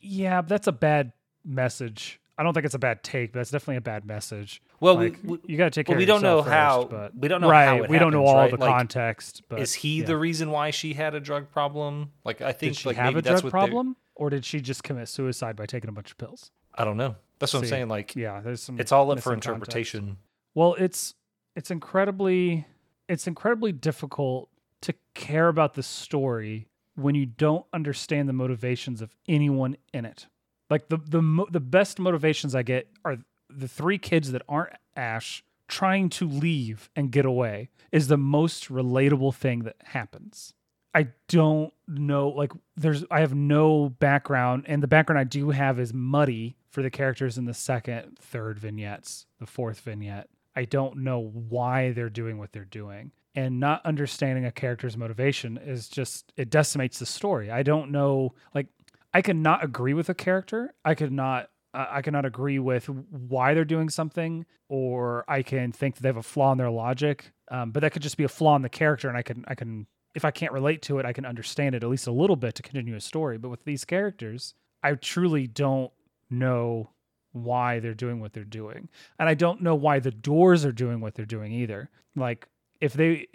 [0.00, 1.12] yeah, that's a bad
[1.44, 2.19] message.
[2.40, 4.62] I don't think it's a bad take, but that's definitely a bad message.
[4.80, 7.14] Well, like, we, you got to take care well, we don't know yourself how- but
[7.14, 8.50] we don't know right, how we don't know happens, all right?
[8.50, 9.42] the Like, context.
[9.50, 10.06] But is he yeah.
[10.06, 12.12] the reason why she had a drug problem?
[12.24, 15.08] Like I think Did she like have a drug problem, or did she just commit
[15.08, 16.50] suicide by taking a bunch of pills?
[16.74, 17.16] I don't know.
[17.40, 17.88] That's what See, I'm saying.
[17.88, 18.80] Like Yeah, there's some.
[18.80, 19.46] it's all up for missing context.
[19.86, 20.16] interpretation.
[20.54, 21.14] Well, it's
[21.54, 22.66] it's incredibly
[23.06, 24.48] it's incredibly difficult
[24.80, 30.26] to care about the story when you don't understand the motivations of anyone in it.
[30.70, 34.72] Like the the mo- the best motivations I get are the three kids that aren't
[34.96, 40.54] Ash trying to leave and get away is the most relatable thing that happens.
[40.94, 45.78] I don't know like there's I have no background and the background I do have
[45.78, 50.28] is muddy for the characters in the second, third vignettes, the fourth vignette.
[50.54, 53.12] I don't know why they're doing what they're doing.
[53.36, 57.50] And not understanding a character's motivation is just it decimates the story.
[57.50, 58.66] I don't know like
[59.12, 60.74] I could not agree with a character.
[60.84, 65.72] I could not uh, I cannot agree with why they're doing something, or I can
[65.72, 67.32] think that they have a flaw in their logic.
[67.50, 69.54] Um, but that could just be a flaw in the character, and I can I
[69.54, 72.36] can if I can't relate to it, I can understand it at least a little
[72.36, 73.38] bit to continue a story.
[73.38, 75.92] But with these characters, I truly don't
[76.28, 76.90] know
[77.32, 81.00] why they're doing what they're doing, and I don't know why the doors are doing
[81.00, 81.90] what they're doing either.
[82.16, 82.48] Like
[82.80, 83.28] if they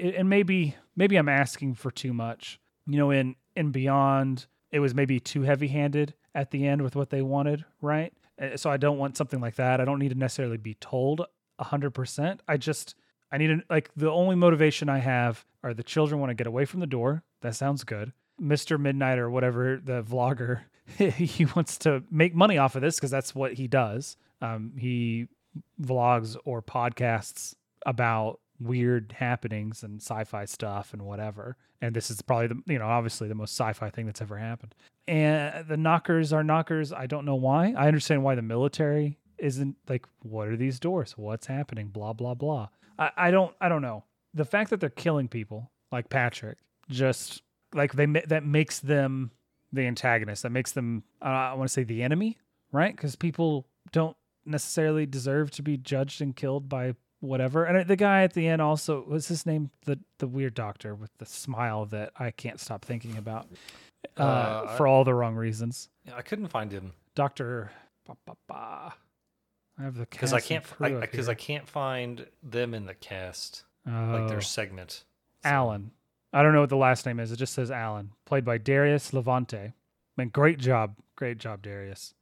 [0.00, 2.60] and maybe maybe I'm asking for too much.
[2.86, 7.10] You know, in in Beyond, it was maybe too heavy-handed at the end with what
[7.10, 8.12] they wanted, right?
[8.40, 9.80] Uh, So I don't want something like that.
[9.80, 11.24] I don't need to necessarily be told
[11.60, 12.40] 100%.
[12.48, 12.94] I just
[13.30, 16.46] I need to like the only motivation I have are the children want to get
[16.46, 17.22] away from the door.
[17.40, 18.12] That sounds good.
[18.40, 18.78] Mr.
[18.78, 20.62] Midnight or whatever the vlogger,
[20.98, 24.16] he wants to make money off of this because that's what he does.
[24.40, 25.28] Um, he
[25.80, 27.54] vlogs or podcasts
[27.86, 31.56] about weird happenings and sci-fi stuff and whatever.
[31.80, 34.74] And this is probably the you know obviously the most sci-fi thing that's ever happened.
[35.08, 36.92] And the knockers are knockers.
[36.92, 37.74] I don't know why.
[37.76, 41.16] I understand why the military isn't like what are these doors?
[41.16, 41.88] What's happening?
[41.88, 42.68] Blah blah blah.
[42.98, 44.04] I, I don't I don't know.
[44.34, 47.42] The fact that they're killing people like Patrick just
[47.74, 49.30] like they that makes them
[49.72, 50.42] the antagonist.
[50.42, 52.38] That makes them uh, I want to say the enemy,
[52.70, 52.94] right?
[52.94, 57.64] Because people don't necessarily deserve to be judged and killed by whatever.
[57.64, 59.70] And the guy at the end also was his name?
[59.86, 63.48] The the weird doctor with the smile that I can't stop thinking about
[64.18, 65.88] uh, Uh, for all the wrong reasons.
[66.04, 67.70] Yeah, I couldn't find him Doctor.
[68.58, 68.92] I
[69.78, 71.36] have the because I cast can't because I, here.
[71.36, 74.90] can't find them in the cast like Oh, their segment.
[75.42, 75.92] So- Alan.
[76.34, 77.30] I don't know what the last name is.
[77.30, 79.74] It just says Alan, played by Darius Levante.
[80.16, 82.14] Man, great job, great job, Darius.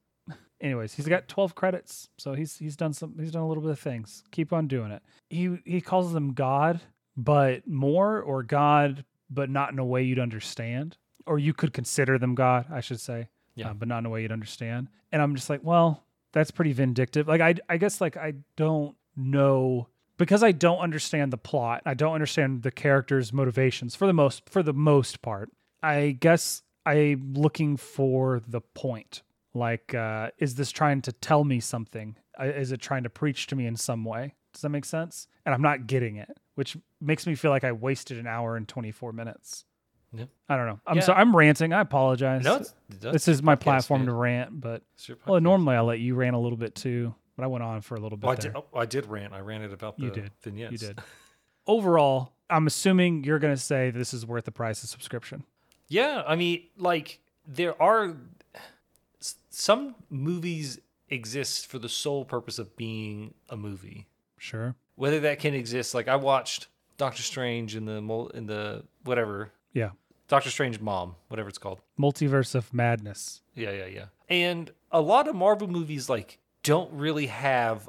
[0.61, 3.73] Anyways, he's got 12 credits, so he's he's done some he's done a little bit
[3.73, 4.25] of things.
[4.31, 5.03] Keep on doing it.
[5.29, 6.81] He he calls them God,
[7.17, 10.97] but more or God, but not in a way you'd understand,
[11.27, 13.29] or you could consider them God, I should say.
[13.55, 13.71] Yeah.
[13.71, 14.89] uh, but not in a way you'd understand.
[15.13, 17.27] And I'm just like, well, that's pretty vindictive.
[17.27, 21.83] Like I I guess like I don't know because I don't understand the plot.
[21.87, 25.51] I don't understand the characters' motivations for the most for the most part.
[25.83, 29.23] I guess I'm looking for the point.
[29.55, 32.17] Like, uh, is this trying to tell me something?
[32.39, 34.35] Uh, Is it trying to preach to me in some way?
[34.53, 35.27] Does that make sense?
[35.45, 38.67] And I'm not getting it, which makes me feel like I wasted an hour and
[38.69, 39.65] 24 minutes.
[40.13, 40.25] Yeah.
[40.49, 40.81] I don't know.
[40.87, 41.03] I'm Yeah.
[41.03, 41.73] so I'm ranting.
[41.73, 42.43] I apologize.
[42.45, 44.83] No, it's, that's this is my platform to rant, but
[45.27, 47.15] well, normally I'll let you rant a little bit too.
[47.37, 48.27] But I went on for a little bit.
[48.27, 49.33] Oh, I did, oh, I did rant.
[49.33, 50.31] I ranted about the You did.
[50.43, 50.73] vignettes.
[50.73, 51.01] You did.
[51.67, 55.45] Overall, I'm assuming you're going to say this is worth the price of subscription.
[55.89, 58.17] Yeah, I mean, like there are
[59.51, 60.79] some movies
[61.09, 64.07] exist for the sole purpose of being a movie.
[64.39, 64.75] Sure.
[64.97, 69.53] Whether that can exist, like I watched Doctor Strange in the mul- in the whatever
[69.73, 69.91] Yeah.
[70.29, 71.81] Doctor Strange Mom, whatever it's called.
[71.99, 73.43] Multiverse of Madness.
[73.55, 74.05] Yeah, yeah, yeah.
[74.29, 77.89] And a lot of Marvel movies like don't really have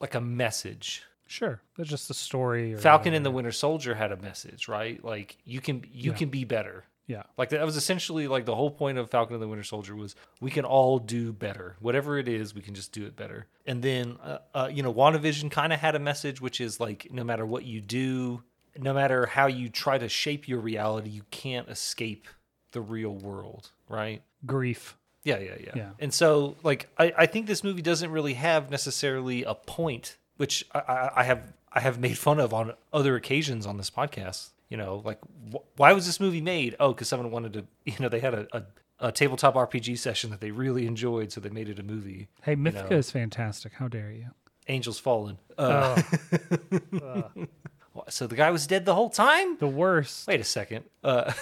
[0.00, 1.02] like a message.
[1.26, 1.60] Sure.
[1.76, 2.74] That's just a story.
[2.74, 3.30] Or Falcon and the.
[3.30, 5.02] Winter Soldier had a message, right?
[5.04, 6.16] Like you can you Yeah.
[6.16, 6.84] can be better.
[7.06, 7.24] Yeah.
[7.36, 10.14] Like that was essentially like the whole point of Falcon and the Winter Soldier was
[10.40, 11.76] we can all do better.
[11.80, 13.46] Whatever it is, we can just do it better.
[13.66, 17.08] And then, uh, uh, you know, WandaVision kind of had a message, which is like
[17.10, 18.42] no matter what you do,
[18.78, 22.26] no matter how you try to shape your reality, you can't escape
[22.72, 24.22] the real world, right?
[24.46, 24.96] Grief.
[25.22, 25.72] Yeah, yeah, yeah.
[25.74, 25.90] Yeah.
[25.98, 30.66] And so, like, I, I think this movie doesn't really have necessarily a point, which
[30.74, 34.50] I, I, I have I have made fun of on other occasions on this podcast.
[34.70, 35.20] You know, like,
[35.52, 36.74] wh- why was this movie made?
[36.80, 37.66] Oh, because someone wanted to.
[37.84, 38.62] You know, they had a, a,
[39.08, 42.28] a tabletop RPG session that they really enjoyed, so they made it a movie.
[42.42, 42.96] Hey, Mythica know.
[42.96, 43.72] is fantastic.
[43.74, 44.28] How dare you?
[44.68, 45.38] Angels Fallen.
[45.58, 46.00] Uh,
[47.96, 49.56] Oh, so the guy was dead the whole time.
[49.58, 50.26] the worst.
[50.26, 50.84] Wait a second.
[51.04, 51.32] Uh,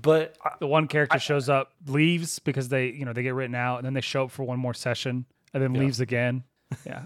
[0.00, 3.54] but I- The one character shows up, leaves because they, you know, they get written
[3.54, 6.44] out, and then they show up for one more session, and then leaves again.
[6.86, 7.02] Yeah.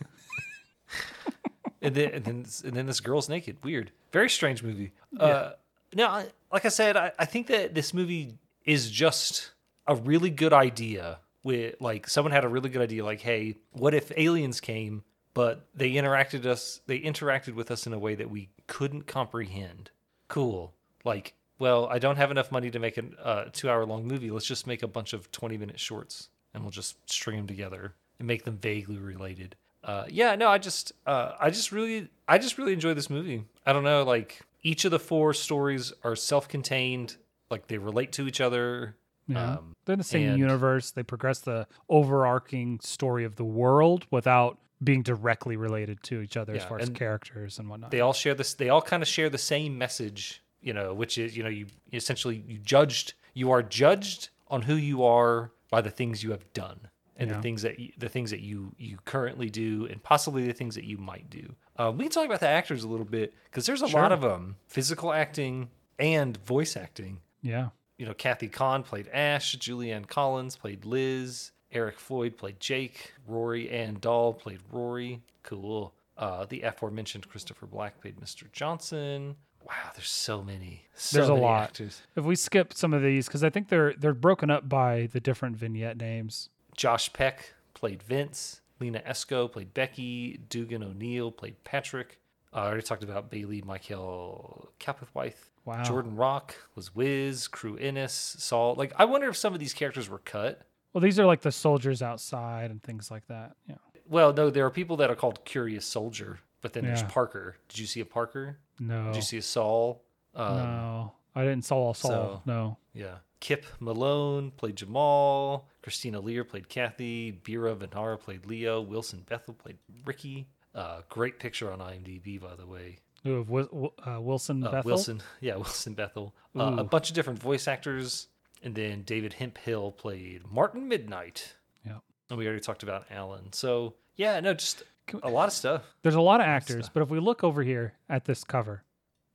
[1.83, 3.57] and then and then and then this girl's naked.
[3.65, 3.91] Weird.
[4.13, 4.93] Very strange movie.
[5.19, 5.53] Uh,
[5.95, 9.53] no, I, like I said, I, I think that this movie is just
[9.87, 11.19] a really good idea.
[11.43, 15.65] With like someone had a really good idea, like, hey, what if aliens came, but
[15.75, 19.91] they interacted us, they interacted with us in a way that we couldn't comprehend.
[20.29, 20.75] Cool.
[21.03, 24.31] Like, well, I don't have enough money to make a uh, two-hour-long movie.
[24.31, 28.29] Let's just make a bunch of twenty-minute shorts, and we'll just string them together and
[28.29, 29.57] make them vaguely related.
[29.83, 33.45] Uh, yeah, no, I just, uh, I just really, I just really enjoy this movie.
[33.71, 37.17] I don't know, like each of the four stories are self-contained,
[37.53, 38.97] like they relate to each other.
[39.29, 39.53] Yeah.
[39.59, 40.91] Um, They're in the same and- universe.
[40.91, 46.57] They progress the overarching story of the world without being directly related to each other
[46.57, 47.93] as far as characters and whatnot.
[47.93, 48.55] they all share this.
[48.55, 51.67] They all kind of share the same message, you know, which is, you know, you
[51.93, 56.53] essentially you judged, you are judged on who you are by the things you have
[56.55, 56.89] done
[57.21, 57.37] and Yeah.
[57.37, 60.75] the things that you, the things that you you currently do and possibly the things
[60.75, 61.55] that you might do.
[61.77, 64.01] Uh, we can talk about the actors a little bit because there's a Sure.
[64.03, 67.21] lot of them, physical acting and voice acting.
[67.43, 67.69] yeah.
[67.99, 73.71] you know, Kathy Khan played Ash, Julianne Collins played Liz, Eric Floyd played Jake, Rory
[73.71, 75.21] Ann Dahl played Rory.
[75.43, 75.93] Cool.
[76.17, 78.51] Uh, the aforementioned Christopher Black played Mr.
[78.53, 79.37] Johnson.
[79.67, 80.87] Wow, there's so many.
[80.95, 81.63] So There's a many lot.
[81.65, 82.03] actors.
[82.17, 85.21] If we skip some of these, because I think they're they're broken up by the
[85.21, 86.49] different vignette names.
[86.77, 88.61] Josh Peck played Vince.
[88.81, 90.41] Lina Esco played Becky.
[90.49, 92.19] Dugan O'Neill played Patrick.
[92.53, 95.37] Uh, I already talked about Bailey Michael Capithwaite.
[95.65, 95.83] Wow.
[95.85, 97.47] Jordan Rock was Wiz.
[97.47, 98.13] Crew Innes.
[98.13, 98.75] Saul.
[98.77, 100.63] Like, I wonder if some of these characters were cut.
[100.93, 103.55] Well, these are like the soldiers outside and things like that.
[103.69, 103.77] Yeah.
[104.09, 107.57] Well, no, there are people that are called Curious Soldier, but then there's Parker.
[107.69, 108.59] Did you see a Parker?
[108.81, 109.05] No.
[109.07, 110.03] Did you see a Saul?
[110.35, 111.13] Um, no.
[111.37, 112.11] I didn't saw Saul.
[112.11, 112.77] so- no.
[112.93, 113.17] Yeah.
[113.41, 115.69] Kyp Malone played Jamal.
[115.83, 117.33] Christina Lear played Kathy.
[117.45, 118.81] Bira Venara played Leo.
[118.81, 120.47] Wilson Bethel played Ricky.
[120.75, 122.99] Uh, great picture on IMDb, by the way.
[123.27, 124.89] Ooh, of Wi- uh, Wilson Uh, Bethel.
[124.91, 126.35] Wilson, yeah, Wilson Bethel.
[126.59, 128.29] Uh, a bunch of different voice actors,
[128.63, 131.55] and then David Hemphill played Martin Midnight.
[131.85, 131.99] Yeah.
[132.29, 133.53] And we already talked about Alan.
[133.53, 135.83] So yeah, no, just Can- a lot of stuff.
[136.03, 136.95] There's a lot of actors, stuff.
[136.95, 138.85] but if we look over here at this cover,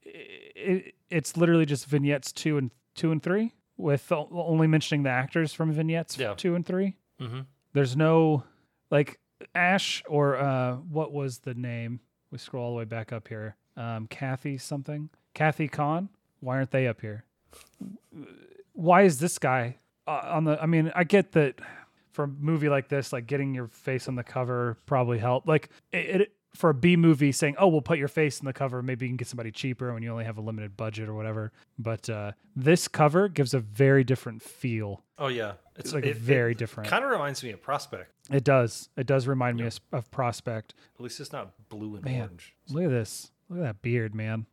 [0.04, 5.54] it, it's literally just vignettes two and two and three, with only mentioning the actors
[5.54, 6.34] from vignettes Yeah.
[6.36, 6.96] two and three.
[7.22, 7.42] Mm-hmm.
[7.74, 8.44] There's no
[8.92, 9.20] like
[9.54, 12.00] Ash or uh, what was the name?
[12.32, 13.56] We scroll all the way back up here.
[13.78, 15.10] Um, Kathy something.
[15.34, 16.10] Kathy Khan.
[16.40, 17.26] Why aren't they up here?
[18.74, 20.62] Why is this guy uh, on the?
[20.62, 21.60] I mean, I get that
[22.12, 25.48] for a movie like this, like getting your face on the cover probably help.
[25.48, 28.54] Like it, it for a B movie, saying, "Oh, we'll put your face in the
[28.54, 28.82] cover.
[28.82, 31.52] Maybe you can get somebody cheaper when you only have a limited budget or whatever."
[31.78, 35.04] But uh, this cover gives a very different feel.
[35.18, 36.90] Oh yeah, It's like very different.
[36.90, 38.12] Kind of reminds me of Prospect.
[38.32, 38.90] It does.
[38.98, 40.74] It does remind me of, of Prospect.
[40.98, 42.22] At least it's not blue and Man.
[42.22, 42.56] orange.
[42.70, 43.32] Look at this.
[43.50, 44.48] Look at that beard, man.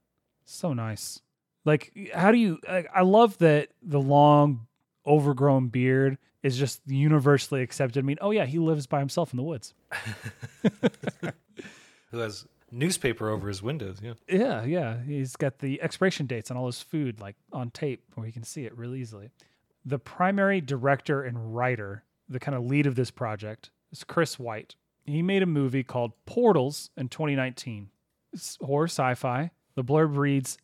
[0.44, 1.20] So nice.
[1.64, 2.58] Like, how do you?
[2.68, 4.66] Like, I love that the long,
[5.06, 8.00] overgrown beard is just universally accepted.
[8.00, 9.74] I mean, oh yeah, he lives by himself in the woods.
[12.12, 13.98] Who has newspaper over his windows?
[14.02, 14.14] Yeah.
[14.28, 15.02] Yeah, yeah.
[15.02, 18.44] He's got the expiration dates on all his food, like on tape, where you can
[18.44, 19.30] see it really easily.
[19.84, 24.76] The primary director and writer, the kind of lead of this project, is Chris White.
[25.04, 27.90] He made a movie called Portals in 2019.
[28.32, 29.50] It's horror sci fi.
[29.74, 30.58] The blurb reads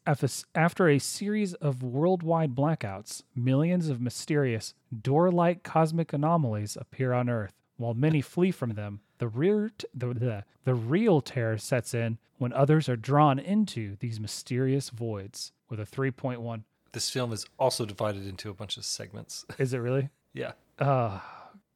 [0.54, 7.28] After a series of worldwide blackouts, millions of mysterious, door like cosmic anomalies appear on
[7.30, 7.54] Earth.
[7.78, 12.18] While many flee from them, the, rear t- the, the, the real terror sets in
[12.38, 15.52] when others are drawn into these mysterious voids.
[15.68, 16.62] With a 3.1.
[16.92, 19.44] This film is also divided into a bunch of segments.
[19.58, 20.08] Is it really?
[20.32, 20.52] yeah.
[20.78, 21.18] Uh,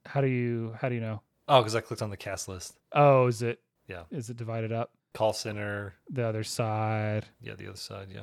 [0.06, 1.20] how do you how do you know?
[1.48, 2.78] Oh, because I clicked on the cast list.
[2.92, 3.60] Oh, is it?
[3.88, 4.04] Yeah.
[4.10, 4.92] Is it divided up?
[5.12, 5.94] Call center.
[6.08, 7.26] The other side.
[7.40, 8.08] Yeah, the other side.
[8.14, 8.22] Yeah.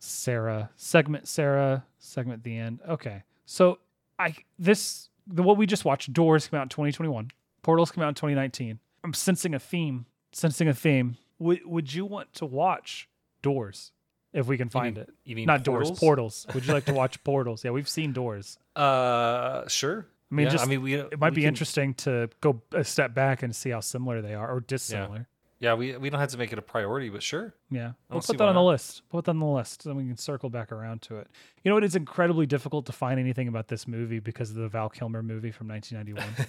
[0.00, 2.80] Sarah segment Sarah segment the end.
[2.88, 3.78] Okay, so
[4.18, 6.12] I this the what we just watched.
[6.12, 7.30] Doors came out in 2021.
[7.62, 8.78] Portals came out in 2019.
[9.04, 10.06] I'm sensing a theme.
[10.32, 11.16] Sensing a theme.
[11.38, 13.08] Would Would you want to watch
[13.42, 13.92] Doors
[14.32, 15.10] if we can find mean- it?
[15.24, 15.90] You mean Not portals?
[15.90, 15.98] Doors.
[16.00, 16.46] Portals.
[16.54, 17.64] Would you like to watch Portals?
[17.64, 18.58] Yeah, we've seen Doors.
[18.74, 20.06] Uh, sure.
[20.30, 22.62] I mean, Yeah, just I mean, we it might we be can- interesting to go
[22.72, 25.28] a step back and see how similar they are or dissimilar.
[25.58, 27.52] Yeah, we we don't have to make it a priority, but sure.
[27.70, 29.02] Yeah, we'll put that on the list.
[29.10, 31.28] Put that on the list, then we can circle back around to it.
[31.62, 34.68] You know, it is incredibly difficult to find anything about this movie because of the
[34.68, 36.48] Val Kilmer movie from 1991.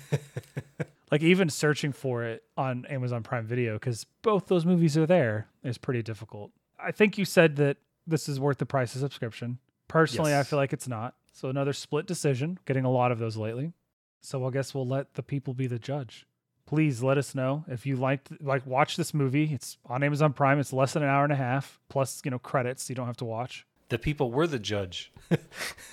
[1.14, 5.46] like even searching for it on Amazon Prime Video because both those movies are there
[5.64, 6.50] is pretty difficult.
[6.80, 9.60] I think you said that this is worth the price of subscription.
[9.88, 11.14] Personally, I feel like it's not.
[11.32, 12.58] So another split decision.
[12.66, 13.74] Getting a lot of those lately.
[14.22, 16.26] So I guess we'll let the people be the judge.
[16.66, 19.54] Please let us know if you liked like watch this movie.
[19.54, 20.58] It's on Amazon Prime.
[20.58, 22.90] It's less than an hour and a half plus you know credits.
[22.90, 23.68] You don't have to watch.
[23.90, 25.12] The people were the judge.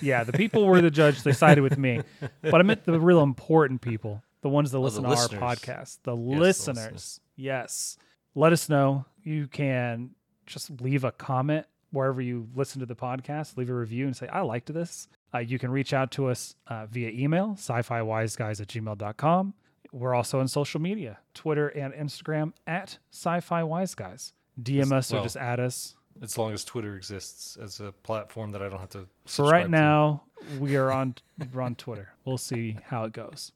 [0.01, 1.21] Yeah, the people were the judge.
[1.21, 2.01] They sided with me,
[2.41, 5.41] but I meant the real important people, the ones that the listen to listeners.
[5.41, 6.77] our podcast, the the listeners.
[6.77, 7.19] listeners.
[7.35, 7.97] Yes,
[8.35, 9.05] let us know.
[9.23, 10.11] You can
[10.45, 13.57] just leave a comment wherever you listen to the podcast.
[13.57, 15.07] Leave a review and say I liked this.
[15.33, 19.53] Uh, you can reach out to us uh, via email, sci-fi wise guys at gmail.com.
[19.93, 24.33] We're also on social media, Twitter and Instagram at sci-fi wise guys.
[24.61, 25.95] DM us or just add us.
[26.21, 29.07] As long as Twitter exists as a platform that I don't have to.
[29.25, 29.71] For subscribe right to.
[29.71, 30.23] now,
[30.59, 31.15] we are on
[31.53, 32.09] we're on Twitter.
[32.25, 33.51] We'll see how it goes.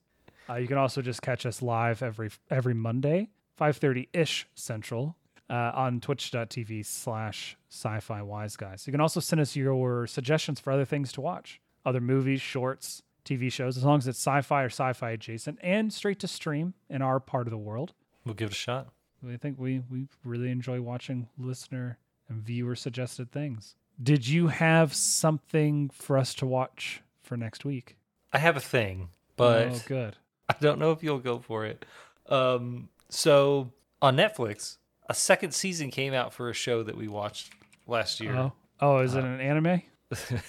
[0.50, 5.16] Uh, you can also just catch us live every every Monday, five thirty ish Central,
[5.50, 8.86] uh, on Twitch.tv slash Sci-Fi Wise Guys.
[8.88, 13.02] You can also send us your suggestions for other things to watch, other movies, shorts,
[13.26, 17.02] TV shows, as long as it's sci-fi or sci-fi adjacent, and straight to stream in
[17.02, 17.94] our part of the world.
[18.24, 18.90] we'll give it a shot.
[19.28, 21.98] I think we we really enjoy watching listener
[22.30, 23.76] and viewer suggested things.
[24.02, 27.98] Did you have something for us to watch for next week?
[28.34, 30.18] I have a thing, but oh, good.
[30.50, 31.86] I don't know if you'll go for it.
[32.28, 33.72] Um, so
[34.02, 34.78] on Netflix,
[35.10, 37.52] a second season came out for a show that we watched
[37.88, 38.36] last year.
[38.36, 39.82] Oh, oh, is it an anime?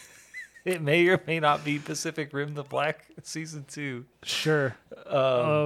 [0.67, 4.05] It may or may not be Pacific Rim: The Black season two.
[4.25, 4.75] Sure.
[5.07, 5.15] Um,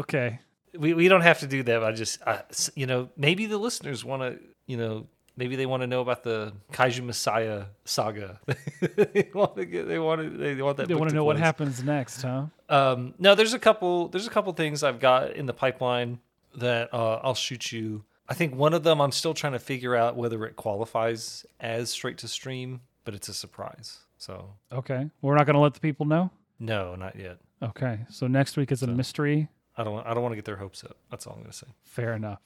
[0.04, 0.40] okay.
[0.78, 1.82] we we don't have to do that.
[1.82, 2.42] I just, I,
[2.74, 5.06] you know, maybe the listeners want to, you know,
[5.40, 8.38] maybe they want to know about the Kaiju Messiah saga.
[8.80, 10.86] they want to get, they want to, they want that.
[10.86, 12.44] They want to know what happens next, huh?
[12.68, 14.08] Um, no, there's a couple.
[14.08, 16.20] There's a couple things I've got in the pipeline
[16.56, 18.04] that uh, I'll shoot you.
[18.28, 21.90] I think one of them I'm still trying to figure out whether it qualifies as
[21.90, 23.98] straight to stream, but it's a surprise.
[24.18, 25.10] So Okay.
[25.22, 26.30] We're not going to let the people know.
[26.60, 27.38] no, not yet.
[27.62, 28.00] Okay.
[28.10, 29.48] So next week is a mystery.
[29.76, 30.06] I don't.
[30.06, 30.96] I don't want to get their hopes up.
[31.10, 31.66] That's all I'm gonna say.
[31.84, 32.40] Fair enough.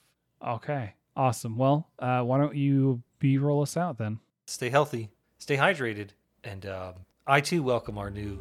[0.45, 0.93] Okay.
[1.15, 1.57] Awesome.
[1.57, 4.19] Well, uh, why don't you B roll us out then?
[4.47, 5.09] Stay healthy.
[5.37, 6.09] Stay hydrated.
[6.43, 6.93] And um,
[7.25, 8.37] I too welcome our new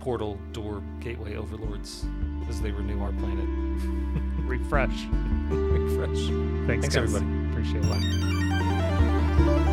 [0.00, 2.04] portal door gateway overlords
[2.48, 3.46] as they renew our planet.
[4.46, 5.06] Refresh.
[5.50, 6.28] Refresh.
[6.66, 7.26] Thanks, Thanks, everybody.
[7.50, 9.71] Appreciate it.